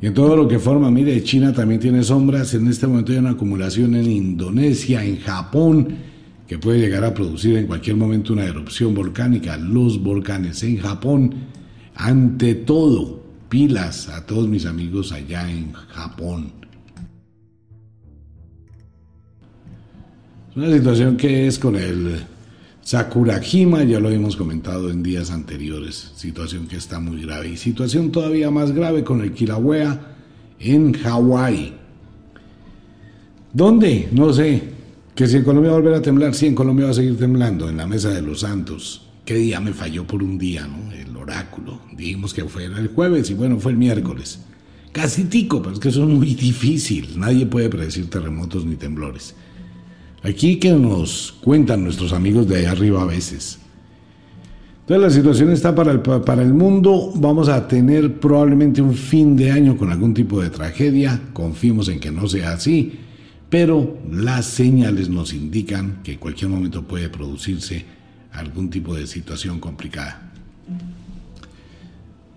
[0.02, 2.52] Y en todo lo que forma, mire, China también tiene sombras.
[2.52, 5.88] En este momento hay una acumulación en Indonesia, en Japón,
[6.46, 9.56] que puede llegar a producir en cualquier momento una erupción volcánica.
[9.56, 11.36] Los volcanes en Japón,
[11.94, 16.65] ante todo, pilas a todos mis amigos allá en Japón.
[20.56, 22.16] Una situación que es con el
[22.82, 27.50] Sakurajima, ya lo hemos comentado en días anteriores, situación que está muy grave.
[27.50, 30.16] Y situación todavía más grave con el Kilauea
[30.58, 31.74] en Hawái.
[33.52, 34.08] ¿Dónde?
[34.12, 34.62] No sé.
[35.14, 37.16] Que si en Colombia va a volver a temblar, sí, en Colombia va a seguir
[37.18, 39.08] temblando, en la Mesa de los Santos.
[39.24, 40.92] ¿Qué día me falló por un día, no?
[40.92, 41.80] El oráculo.
[41.96, 44.40] Dijimos que fue el jueves y bueno, fue el miércoles.
[44.92, 47.18] Casi tico, pero es que eso es muy difícil.
[47.18, 49.34] Nadie puede predecir terremotos ni temblores.
[50.22, 53.58] Aquí que nos cuentan nuestros amigos de ahí arriba a veces.
[54.80, 57.10] Entonces la situación está para el, para el mundo.
[57.16, 61.20] Vamos a tener probablemente un fin de año con algún tipo de tragedia.
[61.32, 63.00] Confiemos en que no sea así.
[63.50, 67.84] Pero las señales nos indican que en cualquier momento puede producirse
[68.32, 70.30] algún tipo de situación complicada.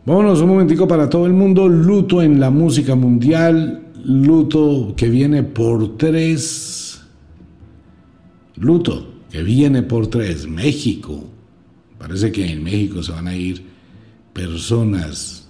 [0.06, 1.68] Vámonos un momentico para todo el mundo.
[1.68, 3.84] Luto en la música mundial.
[4.04, 6.89] Luto que viene por tres
[8.60, 11.24] luto que viene por tres, México.
[11.98, 13.64] Parece que en México se van a ir
[14.34, 15.48] personas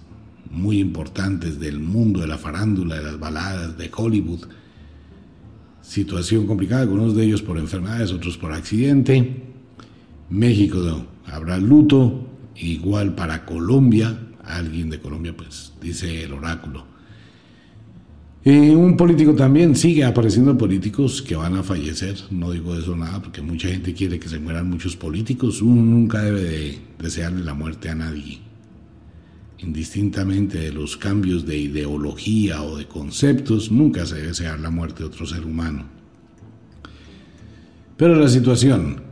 [0.50, 4.46] muy importantes del mundo de la farándula, de las baladas, de Hollywood.
[5.82, 9.44] Situación complicada, algunos de ellos por enfermedades, otros por accidente.
[10.30, 16.89] México habrá luto, igual para Colombia, alguien de Colombia pues dice el oráculo
[18.46, 22.16] un político también sigue apareciendo políticos que van a fallecer.
[22.32, 25.62] No digo eso nada porque mucha gente quiere que se mueran muchos políticos.
[25.62, 28.40] Uno nunca debe de desearle la muerte a nadie.
[29.58, 35.00] Indistintamente de los cambios de ideología o de conceptos, nunca se debe desear la muerte
[35.00, 35.86] de otro ser humano.
[37.98, 39.10] Pero la situación.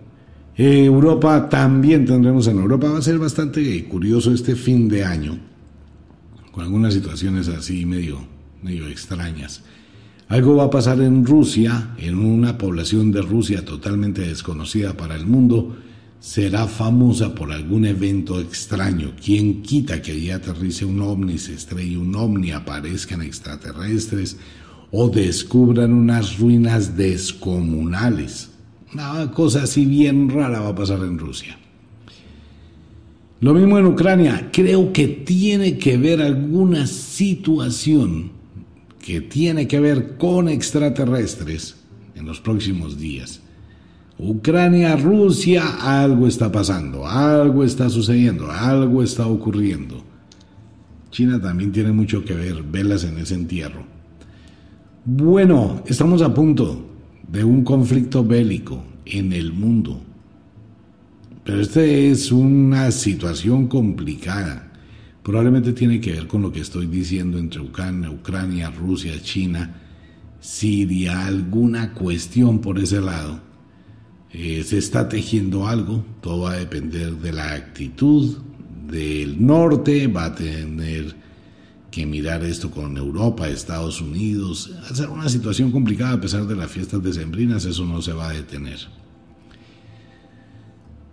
[0.55, 2.89] Europa también tendremos en Europa.
[2.89, 5.37] Va a ser bastante curioso este fin de año.
[6.51, 9.63] Con algunas situaciones así medio medio extrañas.
[10.27, 15.25] Algo va a pasar en Rusia, en una población de Rusia totalmente desconocida para el
[15.25, 15.77] mundo,
[16.19, 19.13] será famosa por algún evento extraño.
[19.23, 24.37] ¿Quién quita que allí aterrice un ovni, se estrelle un ovni, aparezcan extraterrestres
[24.91, 28.49] o descubran unas ruinas descomunales?
[28.93, 31.57] Una cosa así bien rara va a pasar en Rusia.
[33.39, 34.49] Lo mismo en Ucrania.
[34.51, 38.36] Creo que tiene que ver alguna situación
[39.07, 41.77] que tiene que ver con extraterrestres
[42.13, 43.39] en los próximos días.
[44.19, 45.63] Ucrania, Rusia,
[46.01, 50.03] algo está pasando, algo está sucediendo, algo está ocurriendo.
[51.09, 53.85] China también tiene mucho que ver, velas en ese entierro.
[55.05, 56.85] Bueno, estamos a punto
[57.29, 60.01] de un conflicto bélico en el mundo.
[61.45, 64.66] Pero esta es una situación complicada
[65.27, 69.75] probablemente tiene que ver con lo que estoy diciendo entre Ucrania, Ucrania, Rusia, China,
[70.39, 73.41] Siria, alguna cuestión por ese lado.
[74.31, 78.37] Eh, se está tejiendo algo, todo va a depender de la actitud
[78.89, 81.13] del norte, va a tener
[81.91, 86.71] que mirar esto con Europa, Estados Unidos, hacer una situación complicada a pesar de las
[86.71, 88.79] fiestas decembrinas, eso no se va a detener.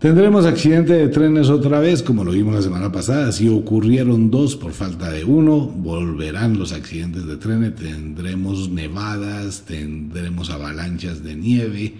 [0.04, 3.32] Tendremos accidente de trenes otra vez, como lo vimos la semana pasada.
[3.32, 7.74] Si ocurrieron dos por falta de uno, volverán los accidentes de trenes.
[7.76, 11.94] Tendremos nevadas, tendremos avalanchas de nieve,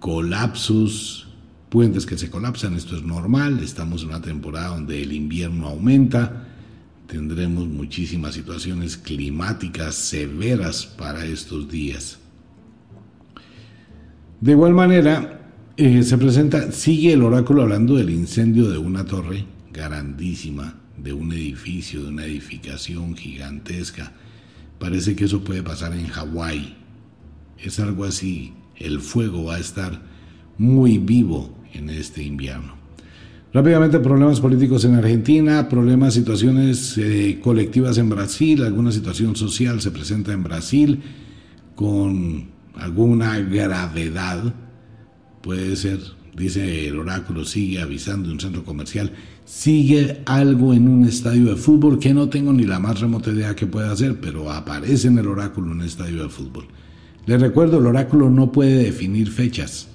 [0.00, 1.28] colapsos,
[1.70, 6.44] puentes que se colapsan, esto es normal, estamos en una temporada donde el invierno aumenta,
[7.06, 12.18] tendremos muchísimas situaciones climáticas severas para estos días.
[14.42, 15.36] De igual manera,
[15.76, 21.32] eh, se presenta, sigue el oráculo hablando del incendio de una torre grandísima, de un
[21.32, 24.12] edificio, de una edificación gigantesca.
[24.78, 26.76] Parece que eso puede pasar en Hawái.
[27.58, 28.54] Es algo así.
[28.76, 30.02] El fuego va a estar
[30.58, 32.74] muy vivo en este invierno.
[33.52, 39.90] Rápidamente, problemas políticos en Argentina, problemas, situaciones eh, colectivas en Brasil, alguna situación social se
[39.90, 41.02] presenta en Brasil
[41.74, 44.54] con alguna gravedad.
[45.46, 46.00] Puede ser,
[46.36, 49.12] dice el oráculo, sigue avisando un centro comercial,
[49.44, 53.54] sigue algo en un estadio de fútbol que no tengo ni la más remota idea
[53.54, 56.66] que pueda hacer, pero aparece en el oráculo un estadio de fútbol.
[57.26, 59.86] Les recuerdo, el oráculo no puede definir fechas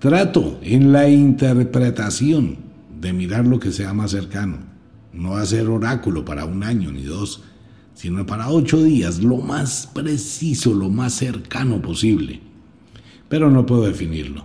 [0.00, 2.58] Trato en la interpretación
[3.00, 4.58] de mirar lo que sea más cercano.
[5.14, 7.42] No hacer oráculo para un año ni dos,
[7.94, 12.49] sino para ocho días, lo más preciso, lo más cercano posible.
[13.30, 14.44] Pero no puedo definirlo.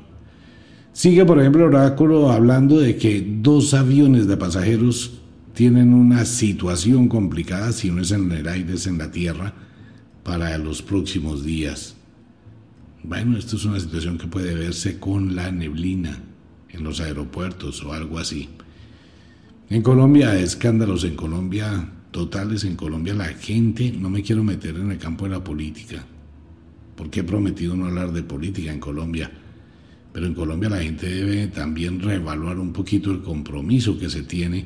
[0.93, 5.19] Sigue, por ejemplo, oráculo hablando de que dos aviones de pasajeros
[5.53, 9.53] tienen una situación complicada, si no es en el aire, es en la tierra,
[10.23, 11.95] para los próximos días.
[13.03, 16.21] Bueno, esto es una situación que puede verse con la neblina
[16.69, 18.49] en los aeropuertos o algo así.
[19.69, 24.91] En Colombia, escándalos en Colombia, totales en Colombia, la gente, no me quiero meter en
[24.91, 26.05] el campo de la política,
[26.95, 29.31] porque he prometido no hablar de política en Colombia,
[30.13, 34.65] pero en Colombia la gente debe también reevaluar un poquito el compromiso que se tiene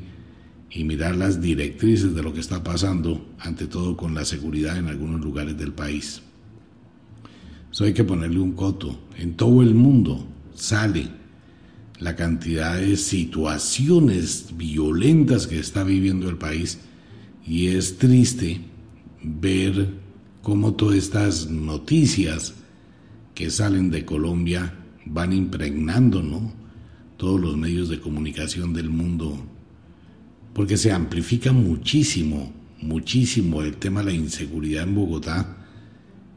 [0.72, 4.88] y mirar las directrices de lo que está pasando, ante todo con la seguridad en
[4.88, 6.22] algunos lugares del país.
[7.72, 9.00] Eso hay que ponerle un coto.
[9.18, 11.08] En todo el mundo sale
[12.00, 16.80] la cantidad de situaciones violentas que está viviendo el país
[17.46, 18.62] y es triste
[19.24, 19.90] ver
[20.42, 22.56] cómo todas estas noticias
[23.36, 24.74] que salen de Colombia
[25.06, 26.54] van impregnando, ¿no?
[27.18, 29.38] Todos los medios de comunicación del mundo,
[30.54, 35.60] porque se amplifica muchísimo, muchísimo el tema de la inseguridad en Bogotá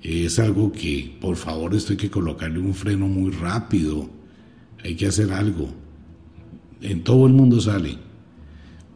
[0.02, 4.10] es algo que, por favor, esto hay que colocarle un freno muy rápido.
[4.82, 5.68] Hay que hacer algo.
[6.80, 7.96] En todo el mundo sale.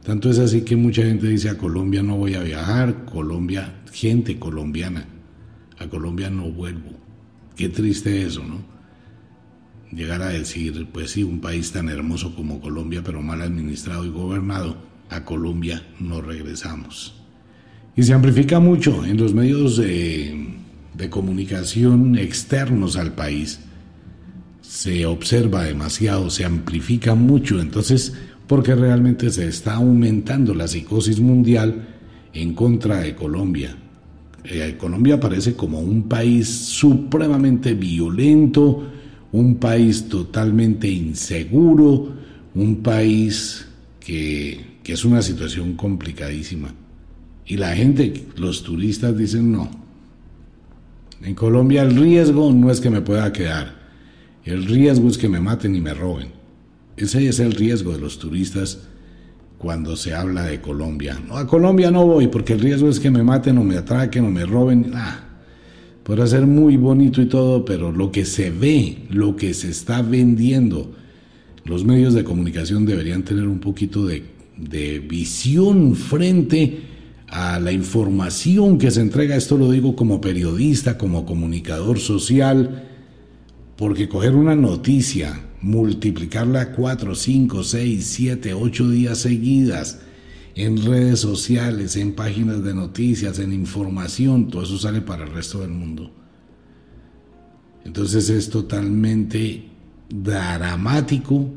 [0.06, 4.38] Tanto es así que mucha gente dice a Colombia no voy a viajar, Colombia, gente
[4.38, 5.04] colombiana,
[5.78, 6.92] a Colombia no vuelvo.
[7.56, 8.64] Qué triste eso, ¿no?
[9.90, 14.10] Llegar a decir, pues sí, un país tan hermoso como Colombia, pero mal administrado y
[14.10, 14.76] gobernado,
[15.10, 17.20] a Colombia no regresamos.
[17.96, 20.56] Y se amplifica mucho en los medios de
[20.96, 23.60] de comunicación externos al país
[24.62, 28.14] se observa demasiado, se amplifica mucho, entonces,
[28.46, 31.86] porque realmente se está aumentando la psicosis mundial
[32.32, 33.76] en contra de Colombia.
[34.44, 38.84] Eh, Colombia parece como un país supremamente violento,
[39.32, 42.12] un país totalmente inseguro,
[42.54, 43.66] un país
[43.98, 46.68] que, que es una situación complicadísima.
[47.44, 49.68] Y la gente, los turistas dicen no,
[51.22, 53.74] en Colombia el riesgo no es que me pueda quedar,
[54.44, 56.35] el riesgo es que me maten y me roben.
[56.96, 58.78] Ese es el riesgo de los turistas
[59.58, 61.20] cuando se habla de Colombia.
[61.26, 64.24] No, a Colombia no voy porque el riesgo es que me maten o me atraquen
[64.24, 64.92] o me roben.
[64.94, 65.20] Ah,
[66.02, 70.02] podrá ser muy bonito y todo, pero lo que se ve, lo que se está
[70.02, 70.94] vendiendo,
[71.64, 74.22] los medios de comunicación deberían tener un poquito de,
[74.56, 76.82] de visión frente
[77.28, 82.84] a la información que se entrega, esto lo digo como periodista, como comunicador social,
[83.76, 90.00] porque coger una noticia, multiplicarla cuatro, cinco, seis, siete, ocho días seguidas
[90.54, 95.60] en redes sociales, en páginas de noticias, en información, todo eso sale para el resto
[95.60, 96.10] del mundo.
[97.84, 99.68] Entonces es totalmente
[100.08, 101.50] dramático,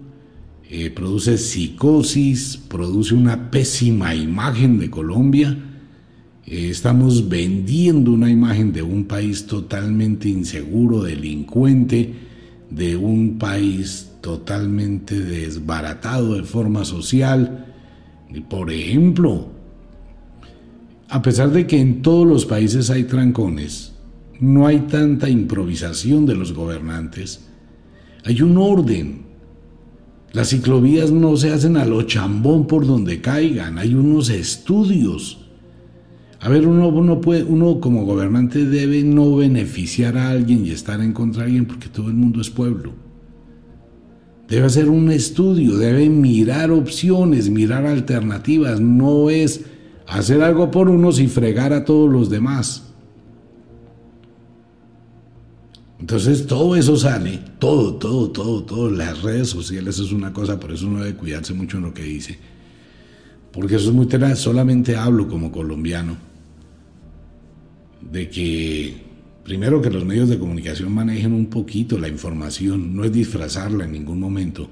[0.69, 5.57] eh, produce psicosis, produce una pésima imagen de Colombia.
[6.45, 12.13] Eh, estamos vendiendo una imagen de un país totalmente inseguro, delincuente,
[12.69, 17.65] de un país totalmente desbaratado de forma social.
[18.49, 19.47] Por ejemplo,
[21.09, 23.93] a pesar de que en todos los países hay trancones,
[24.39, 27.47] no hay tanta improvisación de los gobernantes,
[28.23, 29.23] hay un orden,
[30.31, 35.48] las ciclovías no se hacen a lo chambón por donde caigan, hay unos estudios.
[36.41, 41.01] A ver, uno, uno, puede, uno como gobernante debe no beneficiar a alguien y estar
[41.01, 42.93] en contra de alguien porque todo el mundo es pueblo.
[44.47, 48.79] Debe hacer un estudio, debe mirar opciones, mirar alternativas.
[48.79, 49.65] No es
[50.07, 52.85] hacer algo por unos y fregar a todos los demás.
[55.99, 60.71] Entonces todo eso sale, todo, todo, todo, todo, las redes sociales es una cosa, por
[60.71, 62.39] eso uno debe cuidarse mucho en lo que dice.
[63.51, 66.28] Porque eso es muy tenaz, solamente hablo como colombiano
[68.01, 69.03] de que
[69.43, 73.91] primero que los medios de comunicación manejen un poquito la información, no es disfrazarla en
[73.91, 74.69] ningún momento,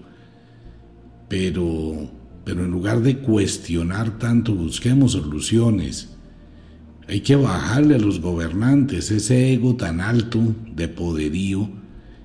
[1.28, 2.10] pero,
[2.46, 6.18] pero en lugar de cuestionar tanto, busquemos soluciones
[7.08, 10.42] hay que bajarle a los gobernantes ese ego tan alto
[10.76, 11.70] de poderío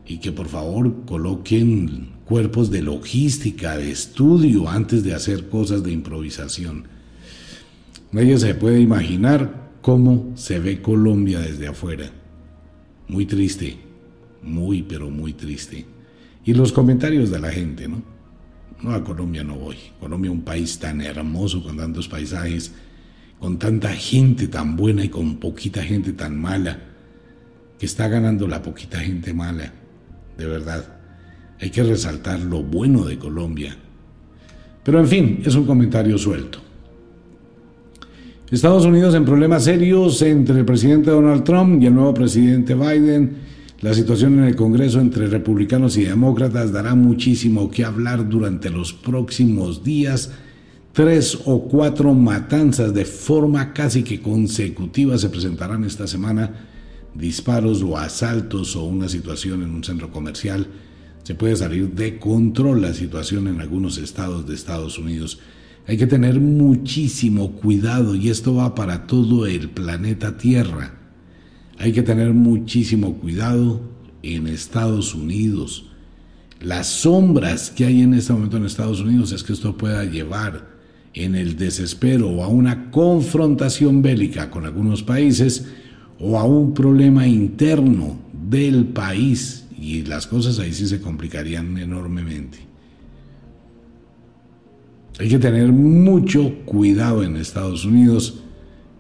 [0.06, 5.92] y que por favor coloquen cuerpos de logística, de estudio antes de hacer cosas de
[5.92, 6.84] improvisación.
[8.10, 12.10] Nadie se puede imaginar cómo se ve Colombia desde afuera.
[13.08, 13.76] Muy triste,
[14.42, 15.84] muy pero muy triste.
[16.44, 18.02] Y los comentarios de la gente, ¿no?
[18.82, 19.76] No, a Colombia no voy.
[20.00, 22.72] Colombia un país tan hermoso con tantos paisajes
[23.42, 26.78] con tanta gente tan buena y con poquita gente tan mala,
[27.76, 29.72] que está ganando la poquita gente mala,
[30.38, 30.84] de verdad.
[31.60, 33.76] Hay que resaltar lo bueno de Colombia.
[34.84, 36.60] Pero en fin, es un comentario suelto.
[38.52, 43.32] Estados Unidos en problemas serios entre el presidente Donald Trump y el nuevo presidente Biden.
[43.80, 48.92] La situación en el Congreso entre republicanos y demócratas dará muchísimo que hablar durante los
[48.92, 50.30] próximos días
[50.92, 56.68] Tres o cuatro matanzas de forma casi que consecutiva se presentarán esta semana,
[57.14, 60.66] disparos o asaltos o una situación en un centro comercial.
[61.22, 65.38] Se puede salir de control la situación en algunos estados de Estados Unidos.
[65.86, 70.94] Hay que tener muchísimo cuidado y esto va para todo el planeta Tierra.
[71.78, 73.80] Hay que tener muchísimo cuidado
[74.22, 75.86] en Estados Unidos.
[76.60, 80.70] Las sombras que hay en este momento en Estados Unidos es que esto pueda llevar
[81.14, 85.66] en el desespero o a una confrontación bélica con algunos países
[86.20, 92.71] o a un problema interno del país y las cosas ahí sí se complicarían enormemente.
[95.18, 98.42] Hay que tener mucho cuidado en Estados Unidos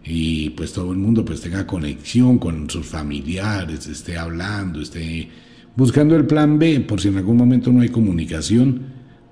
[0.04, 5.30] y pues todo el mundo pues tenga conexión con sus familiares, esté hablando, esté
[5.74, 8.82] buscando el plan B por si en algún momento no hay comunicación,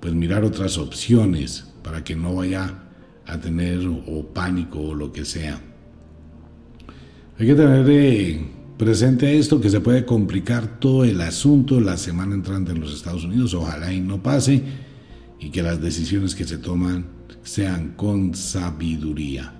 [0.00, 2.84] pues mirar otras opciones para que no vaya
[3.26, 5.60] a tener o pánico o lo que sea.
[7.38, 8.40] Hay que tener eh,
[8.78, 13.24] presente esto que se puede complicar todo el asunto la semana entrante en los Estados
[13.24, 13.54] Unidos.
[13.54, 14.62] Ojalá y no pase
[15.40, 17.06] y que las decisiones que se toman
[17.42, 19.54] sean con sabiduría.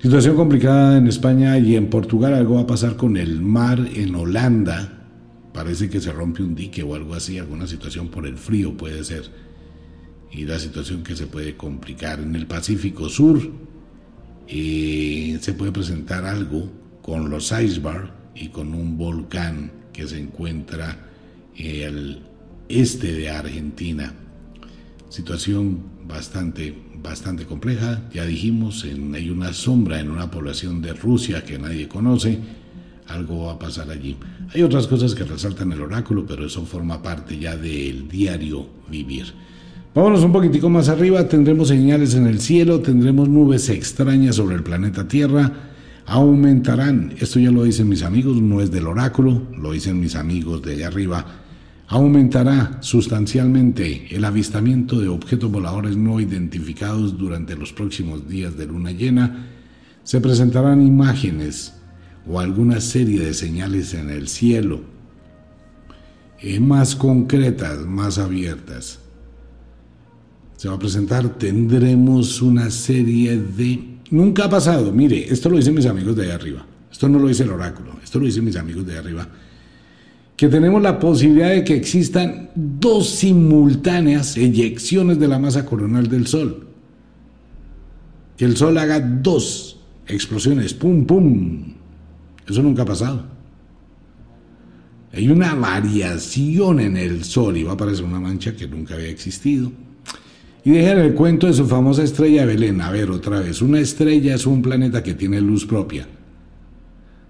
[0.00, 2.34] Situación complicada en España y en Portugal.
[2.34, 5.08] Algo va a pasar con el mar en Holanda.
[5.52, 9.02] Parece que se rompe un dique o algo así, alguna situación por el frío puede
[9.04, 9.24] ser
[10.30, 12.20] y la situación que se puede complicar.
[12.20, 13.40] En el Pacífico Sur
[14.48, 16.70] eh, se puede presentar algo
[17.02, 21.08] con los icebergs y con un volcán que se encuentra
[21.58, 22.22] al
[22.68, 24.12] este de Argentina.
[25.08, 28.02] Situación bastante, bastante compleja.
[28.12, 32.38] Ya dijimos, en, hay una sombra en una población de Rusia que nadie conoce.
[33.08, 34.16] Algo va a pasar allí.
[34.52, 39.32] Hay otras cosas que resaltan el oráculo, pero eso forma parte ya del diario vivir.
[39.96, 44.62] Vámonos un poquitico más arriba, tendremos señales en el cielo, tendremos nubes extrañas sobre el
[44.62, 45.50] planeta Tierra,
[46.04, 50.60] aumentarán, esto ya lo dicen mis amigos, no es del oráculo, lo dicen mis amigos
[50.60, 51.24] de allá arriba,
[51.88, 58.90] aumentará sustancialmente el avistamiento de objetos voladores no identificados durante los próximos días de luna
[58.90, 59.46] llena,
[60.02, 61.74] se presentarán imágenes
[62.28, 64.80] o alguna serie de señales en el cielo,
[66.40, 68.98] eh, más concretas, más abiertas.
[70.56, 73.98] Se va a presentar, tendremos una serie de...
[74.10, 77.28] Nunca ha pasado, mire, esto lo dicen mis amigos de ahí arriba, esto no lo
[77.28, 79.28] dice el oráculo, esto lo dicen mis amigos de ahí arriba,
[80.36, 86.26] que tenemos la posibilidad de que existan dos simultáneas eyecciones de la masa coronal del
[86.26, 86.68] Sol.
[88.36, 91.74] Que el Sol haga dos explosiones, pum, pum.
[92.46, 93.24] Eso nunca ha pasado.
[95.12, 99.08] Hay una variación en el Sol y va a aparecer una mancha que nunca había
[99.08, 99.72] existido.
[100.62, 102.82] Y dejen el cuento de su famosa estrella Belén.
[102.82, 103.62] A ver, otra vez.
[103.62, 106.06] Una estrella es un planeta que tiene luz propia.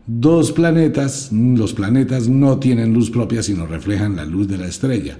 [0.07, 5.19] Dos planetas, los planetas no tienen luz propia, sino reflejan la luz de la estrella.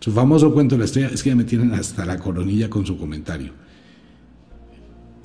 [0.00, 2.84] Su famoso cuento de la estrella es que ya me tienen hasta la coronilla con
[2.84, 3.52] su comentario.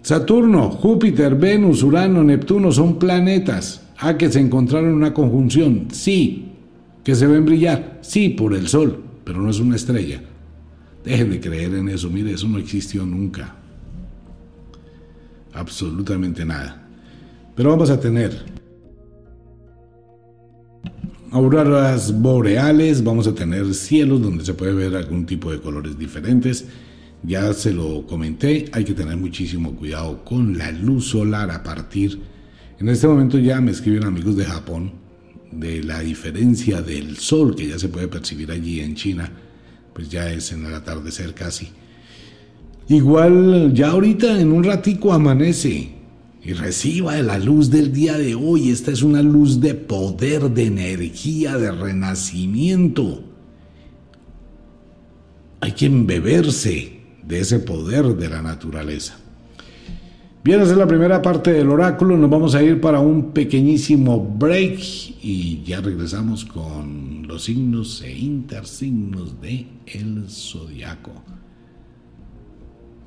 [0.02, 3.84] Saturno, Júpiter, Venus, Urano, Neptuno son planetas.
[3.98, 5.88] ¿A que se encontraron en una conjunción?
[5.92, 6.54] Sí.
[7.04, 8.00] ¿Que se ven brillar?
[8.02, 10.24] Sí, por el Sol pero no es una estrella.
[11.06, 13.58] Dejen de creer en eso, mire, eso no existió nunca.
[15.54, 16.88] Absolutamente nada.
[17.56, 18.44] Pero vamos a tener
[21.32, 26.66] auroras boreales, vamos a tener cielos donde se puede ver algún tipo de colores diferentes.
[27.24, 32.20] Ya se lo comenté, hay que tener muchísimo cuidado con la luz solar a partir.
[32.80, 34.94] En este momento ya me escriben amigos de Japón
[35.52, 39.30] de la diferencia del sol que ya se puede percibir allí en China,
[39.94, 41.70] pues ya es en el atardecer casi.
[42.88, 45.99] Igual ya ahorita en un ratico amanece
[46.42, 48.70] y reciba la luz del día de hoy.
[48.70, 53.24] Esta es una luz de poder, de energía, de renacimiento.
[55.62, 59.20] Hay que embeberse de ese poder de la naturaleza.
[60.42, 62.16] Bien, esa es la primera parte del oráculo.
[62.16, 64.80] Nos vamos a ir para un pequeñísimo break
[65.22, 71.12] y ya regresamos con los signos e intersignos de el zodiaco.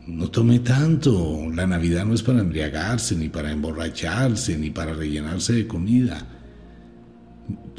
[0.07, 1.49] No tome tanto.
[1.55, 6.27] La Navidad no es para embriagarse, ni para emborracharse, ni para rellenarse de comida.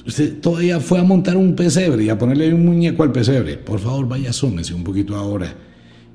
[0.06, 3.58] Usted todavía fue a montar un pesebre y a ponerle un muñeco al pesebre.
[3.58, 5.54] Por favor, vaya, asómese un poquito ahora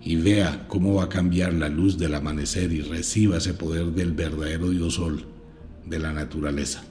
[0.02, 4.12] y vea cómo va a cambiar la luz del amanecer y reciba ese poder del
[4.12, 5.24] verdadero Dios Sol,
[5.86, 6.82] de la naturaleza.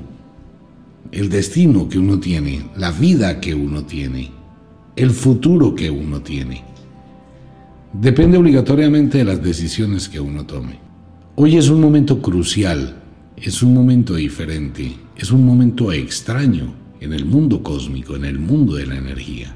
[1.12, 4.32] el destino que uno tiene, la vida que uno tiene,
[4.96, 6.64] el futuro que uno tiene,
[7.94, 10.84] depende obligatoriamente de las decisiones que uno tome.
[11.38, 12.96] Hoy es un momento crucial,
[13.36, 18.76] es un momento diferente, es un momento extraño en el mundo cósmico, en el mundo
[18.76, 19.54] de la energía.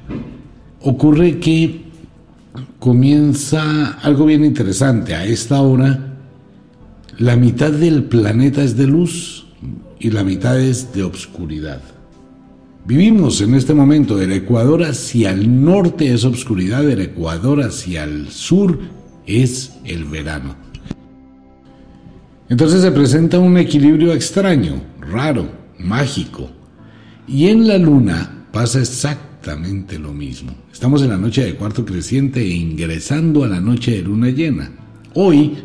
[0.82, 1.84] Ocurre que
[2.78, 5.14] comienza algo bien interesante.
[5.14, 6.18] A esta hora,
[7.16, 9.46] la mitad del planeta es de luz
[9.98, 11.80] y la mitad es de obscuridad.
[12.84, 18.28] Vivimos en este momento del Ecuador hacia el norte es obscuridad, del Ecuador hacia el
[18.28, 18.78] sur
[19.24, 20.69] es el verano.
[22.50, 25.48] Entonces se presenta un equilibrio extraño, raro,
[25.78, 26.50] mágico.
[27.28, 30.50] Y en la luna pasa exactamente lo mismo.
[30.72, 34.72] Estamos en la noche de cuarto creciente e ingresando a la noche de luna llena.
[35.14, 35.58] Hoy,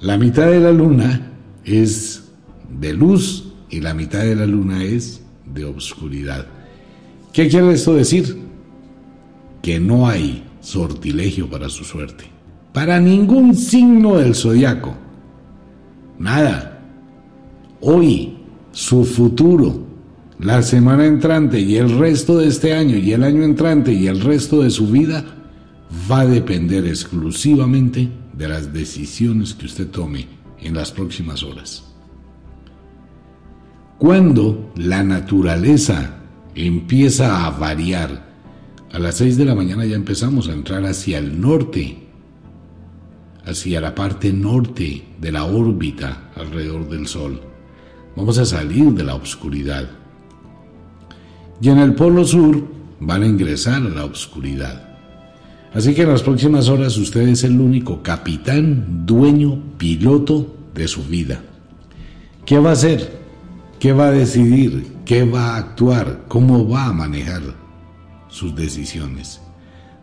[0.00, 1.32] la mitad de la luna
[1.64, 2.24] es
[2.68, 6.46] de luz y la mitad de la luna es de obscuridad.
[7.32, 8.36] ¿Qué quiere esto decir?
[9.62, 12.24] Que no hay sortilegio para su suerte.
[12.74, 15.08] Para ningún signo del zodiaco
[16.20, 16.78] Nada.
[17.80, 18.36] Hoy,
[18.72, 19.86] su futuro,
[20.38, 24.20] la semana entrante y el resto de este año y el año entrante y el
[24.20, 25.24] resto de su vida
[26.10, 30.26] va a depender exclusivamente de las decisiones que usted tome
[30.60, 31.84] en las próximas horas.
[33.96, 36.18] Cuando la naturaleza
[36.54, 38.28] empieza a variar,
[38.92, 42.09] a las 6 de la mañana ya empezamos a entrar hacia el norte
[43.44, 47.40] hacia la parte norte de la órbita alrededor del Sol.
[48.16, 49.88] Vamos a salir de la oscuridad.
[51.60, 52.62] Y en el polo sur
[53.00, 54.88] van a ingresar a la oscuridad.
[55.72, 61.04] Así que en las próximas horas usted es el único capitán, dueño, piloto de su
[61.04, 61.40] vida.
[62.44, 63.20] ¿Qué va a hacer?
[63.78, 64.86] ¿Qué va a decidir?
[65.04, 66.24] ¿Qué va a actuar?
[66.28, 67.42] ¿Cómo va a manejar
[68.28, 69.40] sus decisiones?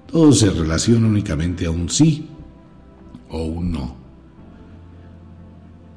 [0.09, 2.29] Todo se relaciona únicamente a un sí
[3.29, 3.95] o no.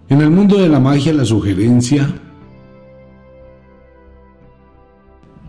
[0.09, 2.13] En el mundo de la magia la sugerencia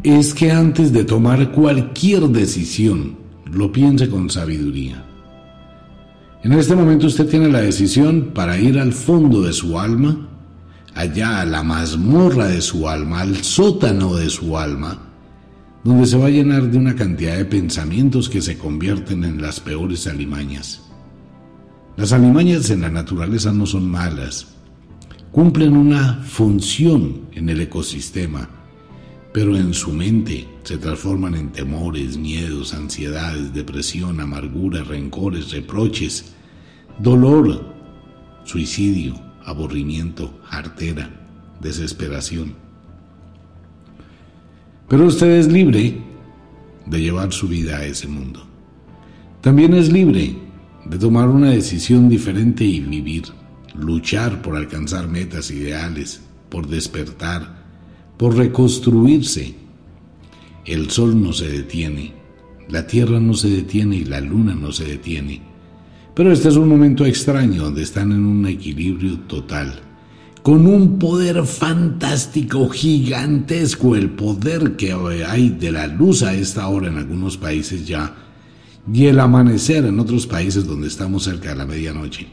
[0.04, 3.18] es que antes de tomar cualquier decisión
[3.52, 5.06] lo piense con sabiduría.
[6.44, 10.28] En este momento usted tiene la decisión para ir al fondo de su alma,
[10.96, 14.98] allá a la mazmorra de su alma, al sótano de su alma,
[15.84, 19.60] donde se va a llenar de una cantidad de pensamientos que se convierten en las
[19.60, 20.91] peores alimañas.
[21.98, 24.48] Las alimañas en la naturaleza no son malas,
[25.32, 28.50] cumplen una función en el ecosistema,
[29.34, 36.34] pero en su mente se transforman en temores, miedos, ansiedades, depresión, amargura, rencores, reproches,
[36.98, 37.74] dolor,
[38.46, 39.16] suicidio,
[39.46, 41.10] aburrimiento, artera,
[41.60, 42.54] desesperación.
[44.88, 46.02] Pero usted es libre
[46.86, 48.46] de llevar su vida a ese mundo.
[49.42, 50.51] También es libre
[50.86, 53.24] de tomar una decisión diferente y vivir,
[53.76, 57.66] luchar por alcanzar metas ideales, por despertar,
[58.18, 59.56] por reconstruirse.
[60.66, 62.14] El sol no se detiene,
[62.70, 65.42] la tierra no se detiene y la luna no se detiene.
[66.14, 69.80] Pero este es un momento extraño donde están en un equilibrio total,
[70.42, 74.94] con un poder fantástico, gigantesco, el poder que
[75.26, 78.16] hay de la luz a esta hora en algunos países ya,
[78.92, 82.28] y el amanecer en otros países donde estamos cerca de la medianoche.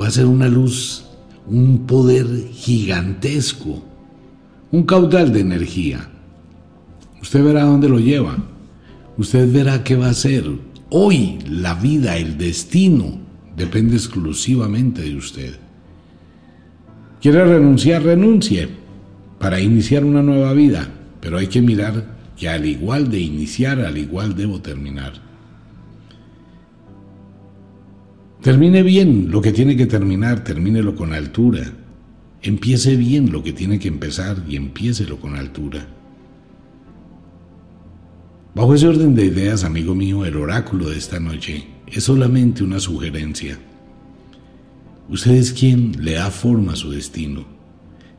[0.00, 1.04] Va a ser una luz,
[1.46, 3.82] un poder gigantesco,
[4.70, 6.08] un caudal de energía.
[7.22, 8.36] Usted verá dónde lo lleva.
[9.16, 10.44] Usted verá qué va a hacer.
[10.90, 13.18] Hoy la vida, el destino,
[13.56, 15.54] depende exclusivamente de usted.
[17.20, 18.02] ¿Quiere renunciar?
[18.02, 18.68] Renuncie
[19.38, 20.88] para iniciar una nueva vida,
[21.20, 25.14] pero hay que mirar que al igual de iniciar, al igual debo terminar.
[28.42, 31.72] Termine bien lo que tiene que terminar, termínelo con altura.
[32.42, 35.88] Empiece bien lo que tiene que empezar y empiécelo con altura.
[38.54, 42.78] Bajo ese orden de ideas, amigo mío, el oráculo de esta noche es solamente una
[42.78, 43.58] sugerencia.
[45.08, 47.55] Usted es quien le da forma a su destino.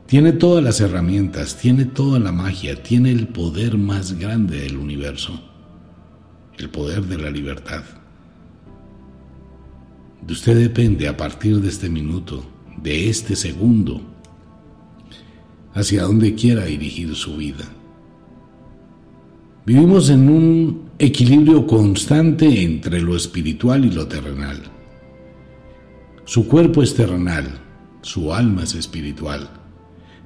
[0.08, 5.38] Tiene todas las herramientas, tiene toda la magia, tiene el poder más grande del universo,
[6.56, 7.84] el poder de la libertad.
[10.26, 12.42] De usted depende a partir de este minuto,
[12.82, 14.00] de este segundo,
[15.74, 17.66] hacia donde quiera dirigir su vida.
[19.66, 24.62] Vivimos en un equilibrio constante entre lo espiritual y lo terrenal.
[26.24, 27.58] Su cuerpo es terrenal,
[28.00, 29.50] su alma es espiritual,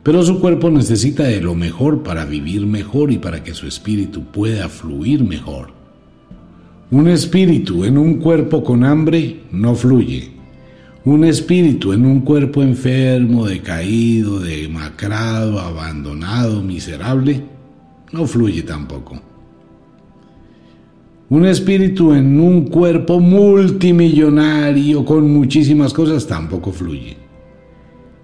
[0.02, 4.24] pero su cuerpo necesita de lo mejor para vivir mejor y para que su espíritu
[4.24, 5.70] pueda fluir mejor.
[6.90, 10.30] Un espíritu en un cuerpo con hambre no fluye.
[11.04, 17.42] Un espíritu en un cuerpo enfermo, decaído, demacrado, abandonado, miserable,
[18.12, 19.20] no fluye tampoco.
[21.30, 27.21] Un espíritu en un cuerpo multimillonario con muchísimas cosas tampoco fluye.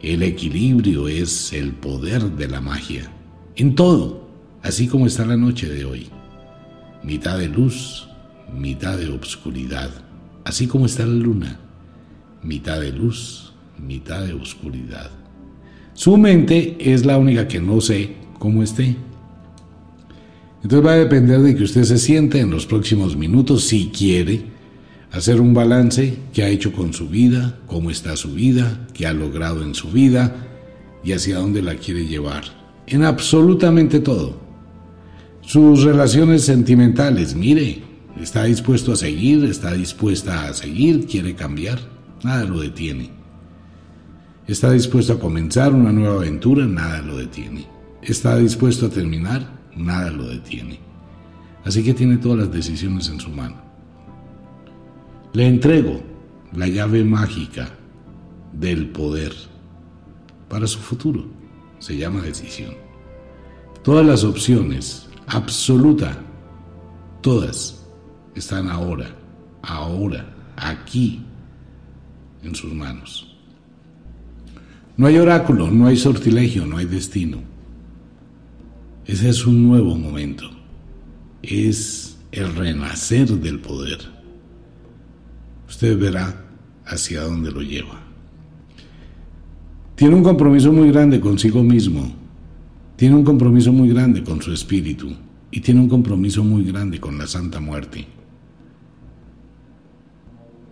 [0.01, 3.11] El equilibrio es el poder de la magia.
[3.57, 4.29] En todo,
[4.63, 6.07] así como está la noche de hoy.
[7.03, 8.09] Mitad de luz,
[8.57, 9.91] mitad de obscuridad.
[10.45, 11.59] Así como está la luna.
[12.45, 15.11] Mitad de luz, mitad de oscuridad.
[15.95, 18.97] Su mente es la única que no sé cómo esté.
[20.63, 24.58] Entonces va a depender de que usted se siente en los próximos minutos si quiere
[25.13, 29.13] hacer un balance que ha hecho con su vida, cómo está su vida, qué ha
[29.13, 30.37] logrado en su vida
[31.03, 32.45] y hacia dónde la quiere llevar.
[32.87, 34.39] En absolutamente todo.
[35.41, 37.83] Sus relaciones sentimentales, mire,
[38.21, 41.79] está dispuesto a seguir, está dispuesta a seguir, quiere cambiar,
[42.23, 43.11] nada lo detiene.
[44.47, 47.67] Está dispuesto a comenzar una nueva aventura, nada lo detiene.
[48.03, 49.47] Está dispuesto a terminar,
[49.77, 50.81] nada lo detiene.
[51.65, 53.68] Así que tiene todas las decisiones en su mano.
[55.33, 56.01] Le entrego
[56.53, 57.69] la llave mágica
[58.53, 59.33] del poder
[60.49, 61.27] para su futuro.
[61.79, 62.75] Se llama decisión.
[63.83, 66.19] Todas las opciones, absoluta,
[67.21, 67.87] todas,
[68.35, 69.15] están ahora,
[69.63, 71.23] ahora, aquí,
[72.43, 73.37] en sus manos.
[74.97, 77.39] No hay oráculo, no hay sortilegio, no hay destino.
[79.07, 80.51] Ese es un nuevo momento.
[81.43, 84.18] Es el renacer del poder.
[85.69, 86.45] Usted verá
[86.87, 88.01] hacia dónde lo lleva.
[89.95, 92.15] Tiene un compromiso muy grande consigo mismo.
[92.97, 95.13] Tiene un compromiso muy grande con su espíritu.
[95.51, 98.07] Y tiene un compromiso muy grande con la Santa Muerte.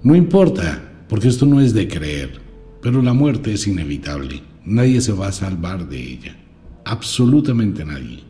[0.02, 2.40] No importa, porque esto no es de creer,
[2.80, 4.42] pero la muerte es inevitable.
[4.64, 6.36] Nadie se va a salvar de ella.
[6.84, 8.20] Absolutamente nadie.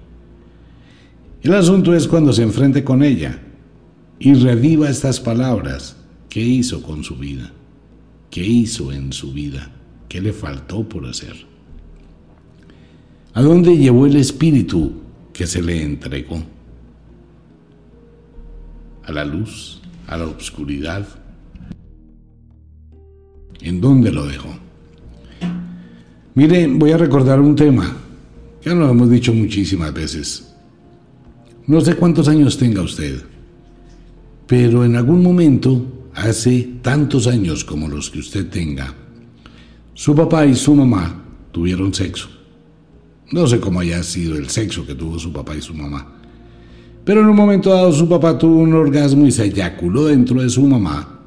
[1.42, 3.40] El asunto es cuando se enfrente con ella
[4.18, 5.95] y reviva estas palabras.
[6.36, 7.50] ¿Qué hizo con su vida?
[8.28, 9.70] ¿Qué hizo en su vida?
[10.06, 11.34] ¿Qué le faltó por hacer?
[13.32, 14.92] ¿A dónde llevó el espíritu
[15.32, 16.42] que se le entregó?
[19.04, 19.80] ¿A la luz?
[20.08, 21.08] ¿A la oscuridad?
[23.62, 24.50] ¿En dónde lo dejó?
[26.34, 27.96] Miren, voy a recordar un tema.
[28.62, 30.54] Ya lo hemos dicho muchísimas veces.
[31.66, 33.22] No sé cuántos años tenga usted,
[34.46, 38.94] pero en algún momento hace tantos años como los que usted tenga,
[39.94, 42.28] su papá y su mamá tuvieron sexo.
[43.30, 46.14] No sé cómo haya sido el sexo que tuvo su papá y su mamá.
[47.04, 50.48] Pero en un momento dado su papá tuvo un orgasmo y se eyaculó dentro de
[50.48, 51.20] su mamá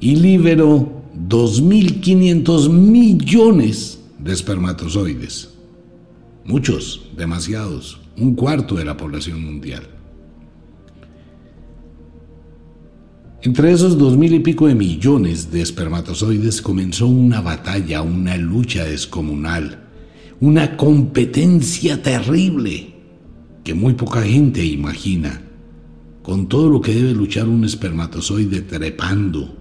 [0.00, 5.50] y liberó 2.500 millones de espermatozoides.
[6.44, 9.97] Muchos, demasiados, un cuarto de la población mundial.
[13.40, 18.84] Entre esos dos mil y pico de millones de espermatozoides comenzó una batalla, una lucha
[18.84, 19.78] descomunal,
[20.40, 22.94] una competencia terrible
[23.62, 25.40] que muy poca gente imagina,
[26.20, 29.56] con todo lo que debe luchar un espermatozoide trepando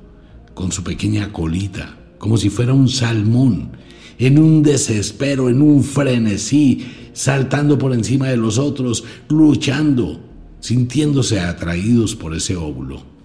[0.55, 3.73] con su pequeña colita, como si fuera un salmón,
[4.17, 10.19] en un desespero, en un frenesí, saltando por encima de los otros, luchando,
[10.61, 13.16] sintiéndose atraídos por ese óvulo.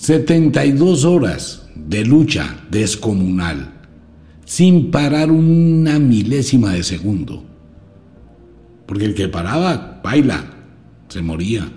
[0.00, 3.70] 72 horas de lucha descomunal,
[4.46, 7.44] sin parar una milésima de segundo.
[8.86, 10.54] Porque el que paraba, baila,
[11.06, 11.70] se moría.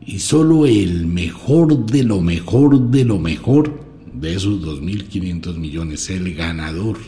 [0.00, 3.80] Y solo el mejor de lo mejor de lo mejor
[4.14, 6.98] de esos 2.500 millones, el ganador,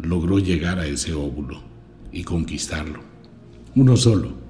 [0.00, 1.60] logró llegar a ese óvulo
[2.12, 3.00] y conquistarlo.
[3.74, 4.47] Uno solo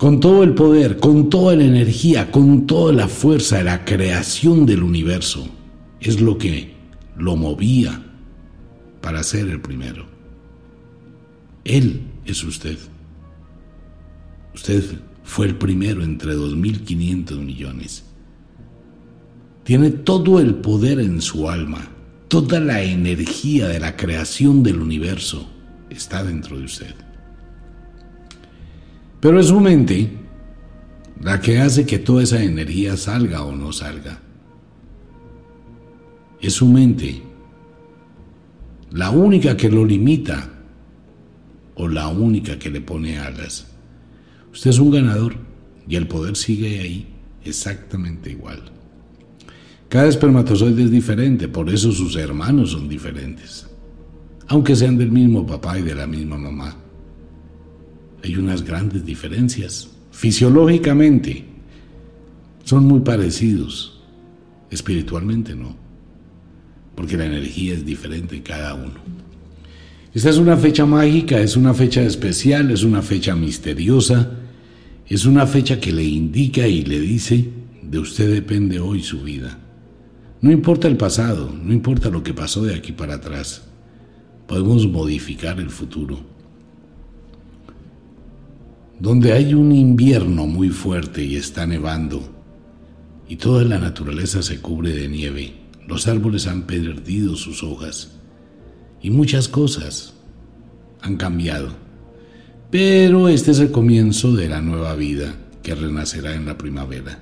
[0.00, 4.64] con todo el poder, con toda la energía, con toda la fuerza de la creación
[4.64, 5.46] del universo,
[6.00, 6.72] es lo que
[7.18, 8.02] lo movía
[9.02, 10.06] para ser el primero.
[11.64, 12.78] Él es usted.
[14.54, 14.82] Usted
[15.22, 18.06] fue el primero entre 2.500 millones.
[19.64, 21.90] Tiene todo el poder en su alma,
[22.28, 25.46] toda la energía de la creación del universo
[25.90, 27.09] está dentro de usted.
[29.20, 30.10] Pero es su mente
[31.20, 34.18] la que hace que toda esa energía salga o no salga.
[36.40, 37.22] Es su mente
[38.92, 40.50] la única que lo limita
[41.74, 43.66] o la única que le pone alas.
[44.52, 45.34] Usted es un ganador
[45.86, 47.06] y el poder sigue ahí
[47.44, 48.62] exactamente igual.
[49.90, 53.66] Cada espermatozoide es diferente, por eso sus hermanos son diferentes,
[54.48, 56.76] aunque sean del mismo papá y de la misma mamá
[58.22, 59.88] hay unas grandes diferencias.
[60.10, 61.44] Fisiológicamente
[62.64, 64.00] son muy parecidos,
[64.70, 65.76] espiritualmente no,
[66.94, 69.00] porque la energía es diferente en cada uno.
[70.12, 74.30] Esta es una fecha mágica, es una fecha especial, es una fecha misteriosa,
[75.06, 77.48] es una fecha que le indica y le dice,
[77.82, 79.58] de usted depende hoy su vida.
[80.40, 83.62] No importa el pasado, no importa lo que pasó de aquí para atrás,
[84.46, 86.39] podemos modificar el futuro
[89.00, 92.20] donde hay un invierno muy fuerte y está nevando,
[93.26, 95.54] y toda la naturaleza se cubre de nieve,
[95.88, 98.12] los árboles han perdido sus hojas,
[99.00, 100.12] y muchas cosas
[101.00, 101.70] han cambiado.
[102.70, 107.18] Pero este es el comienzo de la nueva vida que renacerá en la primavera.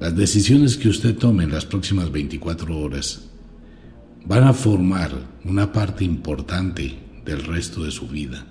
[0.00, 3.28] Las decisiones que usted tome en las próximas 24 horas
[4.26, 5.12] van a formar
[5.44, 8.44] una parte importante del resto de su vida.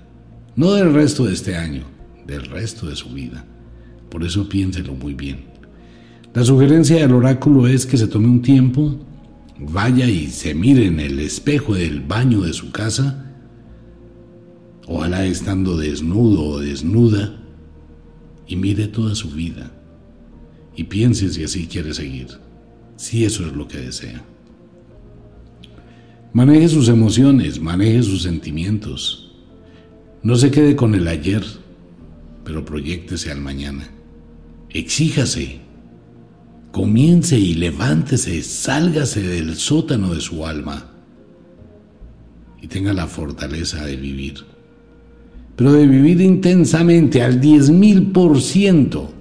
[0.55, 1.98] No del resto de este año,
[2.29, 3.45] del resto de su vida.
[4.09, 5.45] Por eso piénselo muy bien.
[6.33, 8.95] La sugerencia del oráculo es que se tome un tiempo,
[9.57, 13.25] vaya y se mire en el espejo del baño de su casa,
[14.87, 17.35] ojalá estando desnudo o desnuda,
[18.47, 19.71] y mire toda su vida
[20.79, 22.27] y piense si así quiere seguir,
[22.95, 24.23] si eso es lo que desea.
[26.31, 29.35] Maneje sus emociones, maneje sus sentimientos.
[30.23, 31.43] No se quede con el ayer,
[32.49, 33.87] pero proyectese al mañana.
[34.71, 35.59] Exíjase,
[36.71, 40.89] comience y levántese, sálgase del sótano de su alma
[42.59, 44.45] y tenga la fortaleza de vivir.
[45.55, 49.13] Pero de vivir intensamente al diez mil por ciento,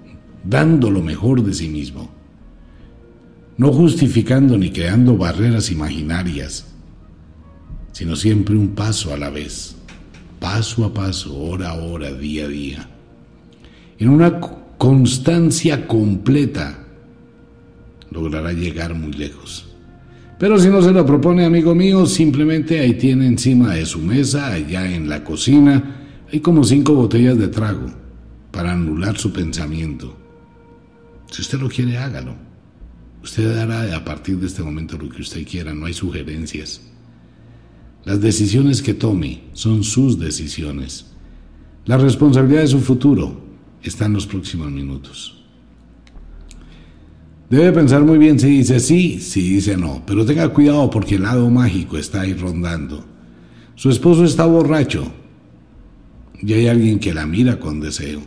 [0.43, 2.09] dando lo mejor de sí mismo.
[3.59, 6.65] No justificando ni creando barreras imaginarias,
[7.93, 9.77] sino siempre un paso a la vez,
[10.41, 12.89] paso a paso, hora a hora, día a día
[13.99, 14.41] en una
[14.79, 16.79] constancia completa,
[18.11, 19.67] logrará llegar muy lejos.
[20.39, 24.53] Pero si no se lo propone, amigo mío, simplemente ahí tiene encima de su mesa,
[24.53, 25.97] allá en la cocina,
[26.33, 27.87] hay como cinco botellas de trago
[28.53, 30.17] para anular su pensamiento.
[31.31, 32.37] Si usted lo quiere, hágalo.
[33.23, 36.83] Usted hará a partir de este momento lo que usted quiera, no hay sugerencias.
[38.05, 41.07] Las decisiones que tome son sus decisiones.
[41.85, 43.48] La responsabilidad de su futuro
[43.83, 45.39] está en los próximos minutos.
[47.51, 51.23] Debe pensar muy bien si dice sí, si dice no, pero tenga cuidado porque el
[51.23, 53.05] lado mágico está ahí rondando.
[53.75, 55.11] Su esposo está borracho
[56.41, 58.21] y hay alguien que la mira con deseo.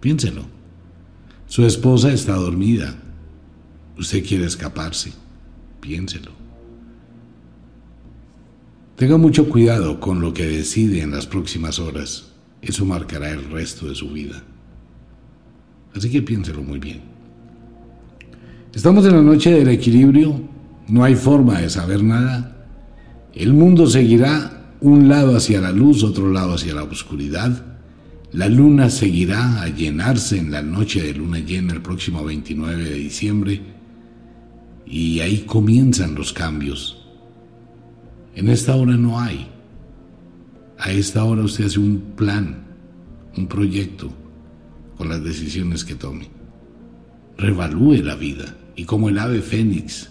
[0.00, 0.42] Piénselo.
[1.46, 2.98] Su esposa está dormida.
[3.98, 5.12] Usted quiere escaparse.
[5.80, 6.32] Piénselo.
[8.96, 12.31] Tenga mucho cuidado con lo que decide en las próximas horas.
[12.62, 14.42] Eso marcará el resto de su vida.
[15.94, 17.02] Así que piénselo muy bien.
[18.72, 20.40] Estamos en la noche del equilibrio,
[20.88, 22.66] no hay forma de saber nada.
[23.34, 27.66] El mundo seguirá un lado hacia la luz, otro lado hacia la oscuridad.
[28.32, 32.94] La luna seguirá a llenarse en la noche de luna llena el próximo 29 de
[32.94, 33.60] diciembre
[34.86, 37.06] y ahí comienzan los cambios.
[38.34, 39.51] En esta hora no hay.
[40.84, 42.56] A esta hora usted hace un plan,
[43.36, 44.10] un proyecto
[44.98, 46.28] con las decisiones que tome.
[47.38, 50.10] Revalúe la vida y como el ave fénix,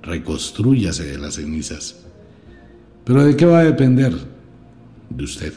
[0.00, 2.04] reconstrúyase de las cenizas.
[3.04, 4.14] Pero ¿de qué va a depender?
[5.10, 5.54] De usted.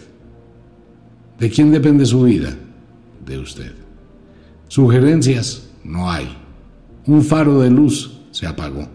[1.38, 2.58] ¿De quién depende su vida?
[3.24, 3.72] De usted.
[4.68, 6.28] Sugerencias no hay.
[7.06, 8.90] Un faro de luz se apagó.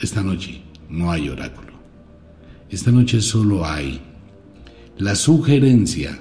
[0.00, 1.71] Esta noche no hay oráculo.
[2.72, 4.00] Esta noche solo hay
[4.96, 6.18] la sugerencia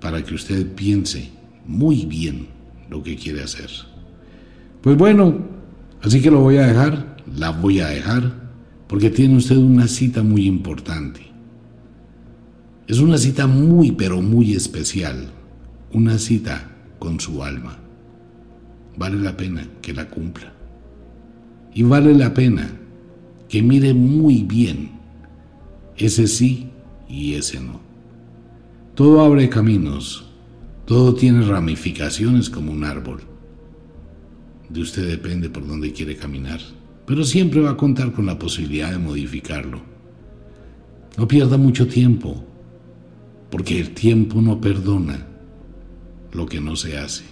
[0.00, 1.30] para que usted piense
[1.66, 2.46] muy bien
[2.88, 3.68] lo que quiere hacer.
[4.82, 5.40] Pues bueno,
[6.00, 8.52] así que lo voy a dejar, la voy a dejar,
[8.86, 11.22] porque tiene usted una cita muy importante.
[12.86, 15.28] Es una cita muy, pero muy especial,
[15.92, 16.70] una cita
[17.00, 17.80] con su alma.
[18.96, 20.52] Vale la pena que la cumpla.
[21.74, 22.70] Y vale la pena
[23.48, 25.01] que mire muy bien
[26.06, 26.70] ese sí
[27.08, 27.80] y ese no.
[28.94, 30.32] Todo abre caminos
[30.84, 33.20] todo tiene ramificaciones como un árbol.
[34.68, 36.60] De usted depende por dónde quiere caminar,
[37.06, 39.80] pero siempre va a contar con la posibilidad de modificarlo.
[41.16, 42.44] No pierda mucho tiempo,
[43.50, 45.26] porque el tiempo no perdona
[46.32, 47.24] lo que no se hace.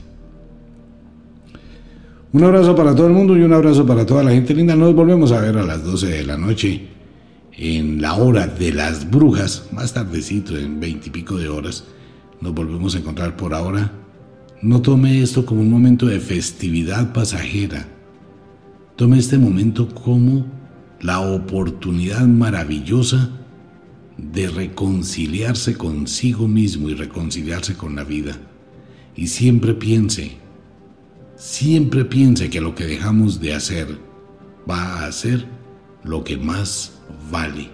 [2.33, 4.77] Un abrazo para todo el mundo y un abrazo para toda la gente linda.
[4.77, 6.89] Nos volvemos a ver a las 12 de la noche
[7.63, 11.85] en la hora de las brujas, más tardecito, en veintipico de horas
[12.41, 13.93] nos volvemos a encontrar por ahora,
[14.63, 17.87] no tome esto como un momento de festividad pasajera.
[18.97, 20.47] Tome este momento como
[21.03, 23.29] la oportunidad maravillosa
[24.17, 28.39] de reconciliarse consigo mismo y reconciliarse con la vida.
[29.15, 30.39] Y siempre piense,
[31.37, 33.99] siempre piense que lo que dejamos de hacer
[34.69, 35.45] va a ser
[36.05, 37.00] lo que más
[37.31, 37.71] vale.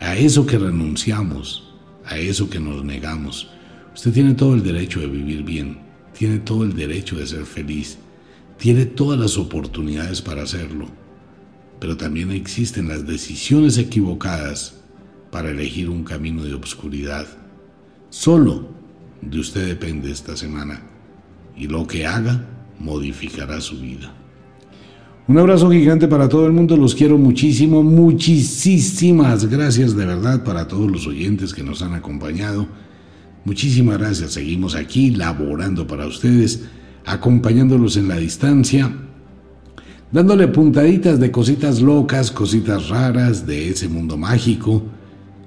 [0.00, 1.72] A eso que renunciamos,
[2.04, 3.48] a eso que nos negamos.
[3.94, 5.78] Usted tiene todo el derecho de vivir bien,
[6.16, 7.98] tiene todo el derecho de ser feliz,
[8.58, 10.86] tiene todas las oportunidades para hacerlo,
[11.78, 14.80] pero también existen las decisiones equivocadas
[15.30, 17.26] para elegir un camino de obscuridad.
[18.10, 18.68] Solo
[19.20, 20.82] de usted depende esta semana
[21.56, 22.46] y lo que haga
[22.78, 24.14] modificará su vida.
[25.28, 30.66] Un abrazo gigante para todo el mundo, los quiero muchísimo, muchísimas gracias de verdad para
[30.66, 32.66] todos los oyentes que nos han acompañado.
[33.44, 36.64] Muchísimas gracias, seguimos aquí laborando para ustedes,
[37.06, 38.92] acompañándolos en la distancia,
[40.10, 44.82] dándole puntaditas de cositas locas, cositas raras de ese mundo mágico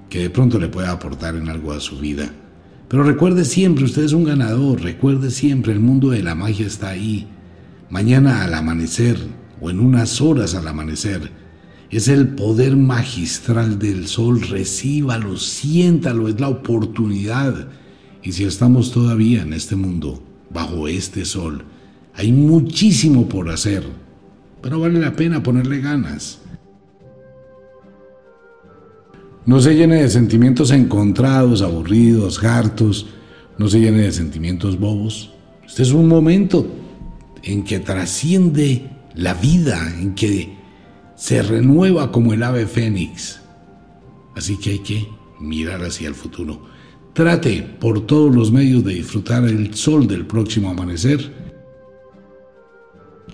[0.09, 2.31] que de pronto le pueda aportar en algo a su vida.
[2.87, 6.89] Pero recuerde siempre, usted es un ganador, recuerde siempre, el mundo de la magia está
[6.89, 7.27] ahí.
[7.89, 9.17] Mañana al amanecer,
[9.69, 11.31] en unas horas al amanecer.
[11.89, 17.67] Es el poder magistral del sol, recíbalo, siéntalo, es la oportunidad.
[18.23, 21.63] Y si estamos todavía en este mundo, bajo este sol,
[22.15, 23.83] hay muchísimo por hacer,
[24.61, 26.39] pero vale la pena ponerle ganas.
[29.45, 33.05] No se llene de sentimientos encontrados, aburridos, hartos,
[33.59, 35.31] no se llene de sentimientos bobos.
[35.65, 36.65] Este es un momento
[37.43, 40.55] en que trasciende la vida en que
[41.15, 43.41] se renueva como el ave fénix.
[44.35, 45.09] Así que hay que
[45.39, 46.65] mirar hacia el futuro.
[47.13, 51.31] Trate por todos los medios de disfrutar el sol del próximo amanecer.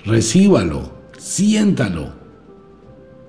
[0.05, 2.13] Recíbalo, siéntalo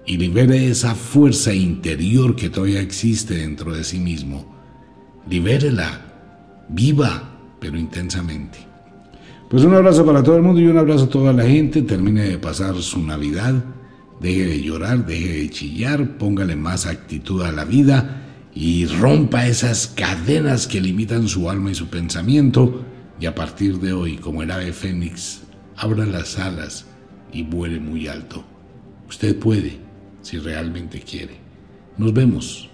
[0.04, 4.54] y libere esa fuerza interior que todavía existe dentro de sí mismo.
[5.28, 8.71] Libérela, viva, pero intensamente.
[9.52, 11.82] Pues un abrazo para todo el mundo y un abrazo a toda la gente.
[11.82, 13.62] Termine de pasar su Navidad.
[14.18, 18.22] Deje de llorar, deje de chillar, póngale más actitud a la vida
[18.54, 22.82] y rompa esas cadenas que limitan su alma y su pensamiento
[23.20, 25.42] y a partir de hoy, como el ave fénix,
[25.76, 26.86] abra las alas
[27.30, 28.42] y vuele muy alto.
[29.06, 29.76] Usted puede,
[30.22, 31.36] si realmente quiere.
[31.98, 32.70] Nos vemos